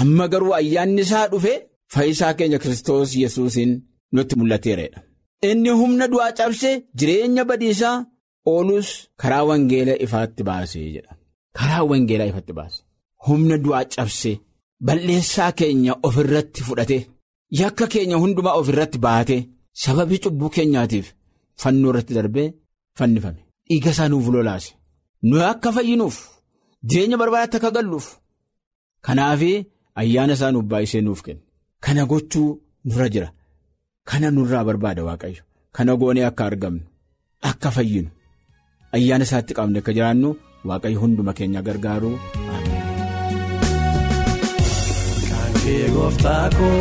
Amma 0.00 0.28
garuu 0.32 0.54
ayyaanni 0.58 1.02
isaa 1.06 1.26
dhufee. 1.32 1.58
Fayyisaa 1.94 2.34
keenya 2.38 2.58
Kiristoos 2.62 3.10
yesuusiin 3.22 3.72
nutti 4.12 4.34
mul'ateeradha. 4.38 5.00
Inni 5.50 5.70
humna 5.80 6.06
du'aa 6.12 6.32
cabsee 6.38 6.74
jireenya 6.98 7.44
badiisaa 7.50 7.96
oolus 8.52 8.88
karaa 9.20 9.44
wangeela 9.50 9.94
ifaatti 10.04 10.42
baasee 10.48 10.86
jedha. 10.94 11.12
Karaa 11.58 11.84
wangeelaa 11.90 12.26
ifatti 12.32 12.52
baase. 12.58 12.78
Humna 13.26 13.56
du'aa 13.64 13.84
cabsee 13.94 14.36
balleessaa 14.86 15.52
keenya 15.58 15.92
ofirratti 16.08 16.60
fudhatee 16.66 17.02
yakka 17.60 17.86
keenya 17.92 18.16
hundumaa 18.22 18.54
ofirratti 18.60 18.98
baatee 19.06 19.40
sababii 19.84 20.18
cubbuu 20.24 20.50
keenyaatiif 20.56 21.06
fannoo 21.62 21.90
irratti 21.92 22.14
darbee 22.18 22.48
fannifame. 22.98 23.40
Dhiiga 23.68 23.90
isaa 23.94 24.08
nuuf 24.12 24.26
lolaase. 24.34 24.70
Nuyi 25.28 25.44
akka 25.52 25.70
fayyinuuf 25.76 26.16
jireenya 26.88 27.16
barbaadaatti 27.22 27.56
akka 27.58 27.70
galluuf. 27.76 28.06
Kanaaf 29.06 29.42
ayyaana 30.00 30.32
isaa 30.38 30.52
nuuf 30.52 30.66
baay'isee 30.70 31.02
nuuf 31.06 31.20
kenna. 31.26 31.42
Kana 31.84 32.02
gochuu 32.10 32.48
nurra 32.86 33.08
jira. 33.14 33.28
Kana 34.08 34.28
nurraa 34.30 34.64
barbaada 34.68 35.02
Waaqayyo. 35.08 35.42
Kana 35.76 35.92
goonee 36.00 36.24
akka 36.30 36.42
argamnu, 36.48 36.82
akka 37.50 37.68
fayyinu, 37.76 38.10
ayyaana 38.96 39.24
isaatti 39.28 39.52
qabne 39.58 39.78
akka 39.82 39.92
jiraannu 39.96 40.30
Waaqayyo 40.68 40.98
hunduma 41.02 41.32
keenya 41.38 41.60
gargaaru. 41.66 42.10
Koo 46.58 46.78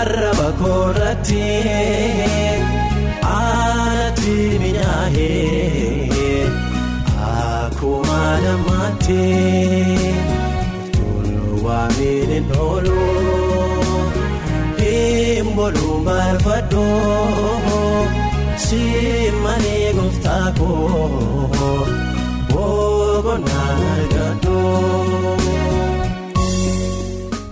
arraba 0.00 0.48
koorratti 0.60 1.42
aanatti 3.36 4.34
minyaa'ee 4.62 6.44
akkuma 7.30 8.20
namaatti. 8.44 9.22
Waamini 11.64 12.38
noolu 12.48 13.00
himboolu 14.78 15.88
marfadhoo 16.06 18.06
simmanii 18.66 19.86
gooftaa 19.98 20.46
koo 20.58 21.74
boqonnaa 22.52 23.68
argadhoo. 23.92 25.49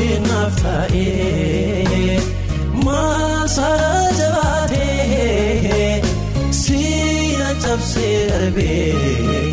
Keenyaaf 0.00 0.54
taa'ee 0.62 2.20
maasaa 2.84 4.04
jabaatee 4.18 6.02
si'a 6.60 7.50
cabsee 7.64 8.14
darbee 8.30 9.49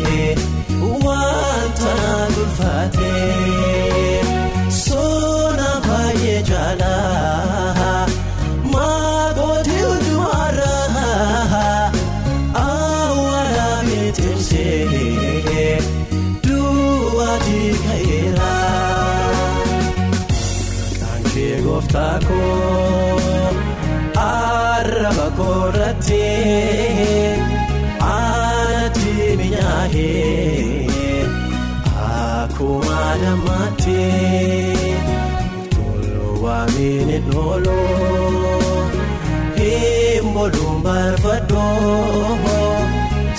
barbaadoo 40.88 42.38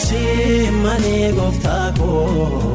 simmanii 0.05 1.31
gooftaa 1.37 1.87
koo 1.99 2.68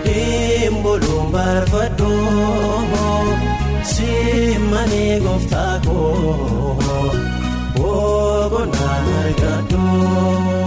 himbooluun 0.06 1.32
barbaadoo 1.32 2.84
simmanii 3.94 5.20
gooftaa 5.20 5.80
koo 5.86 6.78
boqonnaan 7.78 9.08
argadoo. 9.24 10.65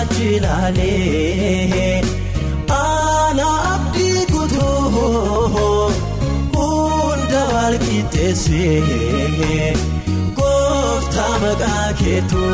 Asii 0.00 0.16
achi 0.16 0.26
ilaalee 0.36 2.02
ana 2.68 3.48
abdii 3.74 4.22
kutuu 4.32 4.84
hunda 6.54 7.42
wal 7.54 7.76
qixxeessee 7.84 9.74
gooftaa 10.38 11.34
maqaa 11.42 11.88
keetu. 12.00 12.44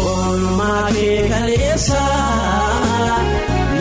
Oolmaa 0.00 0.86
kee 0.96 1.20
kaleessa 1.30 2.02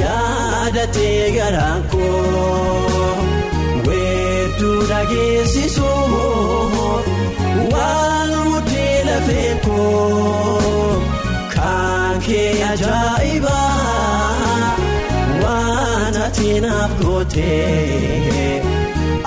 yaadatee 0.03 1.23
garaan 1.37 1.81
koo 1.91 3.15
weedduu 3.87 4.79
dhageessisuu 4.89 6.03
kee 12.29 12.63
ajaa'iba 12.71 13.57
waan 15.43 16.15
ati 16.25 16.51
naaf 16.65 16.91
gootee 17.01 18.61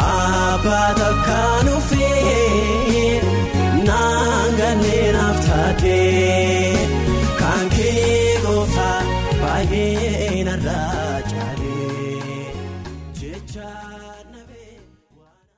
abbaa 0.09 0.91
takkaan 1.01 1.69
ofii 1.77 3.21
naan 3.89 4.51
ganneen 4.61 5.13
naaf 5.19 5.39
taatee. 5.47 6.72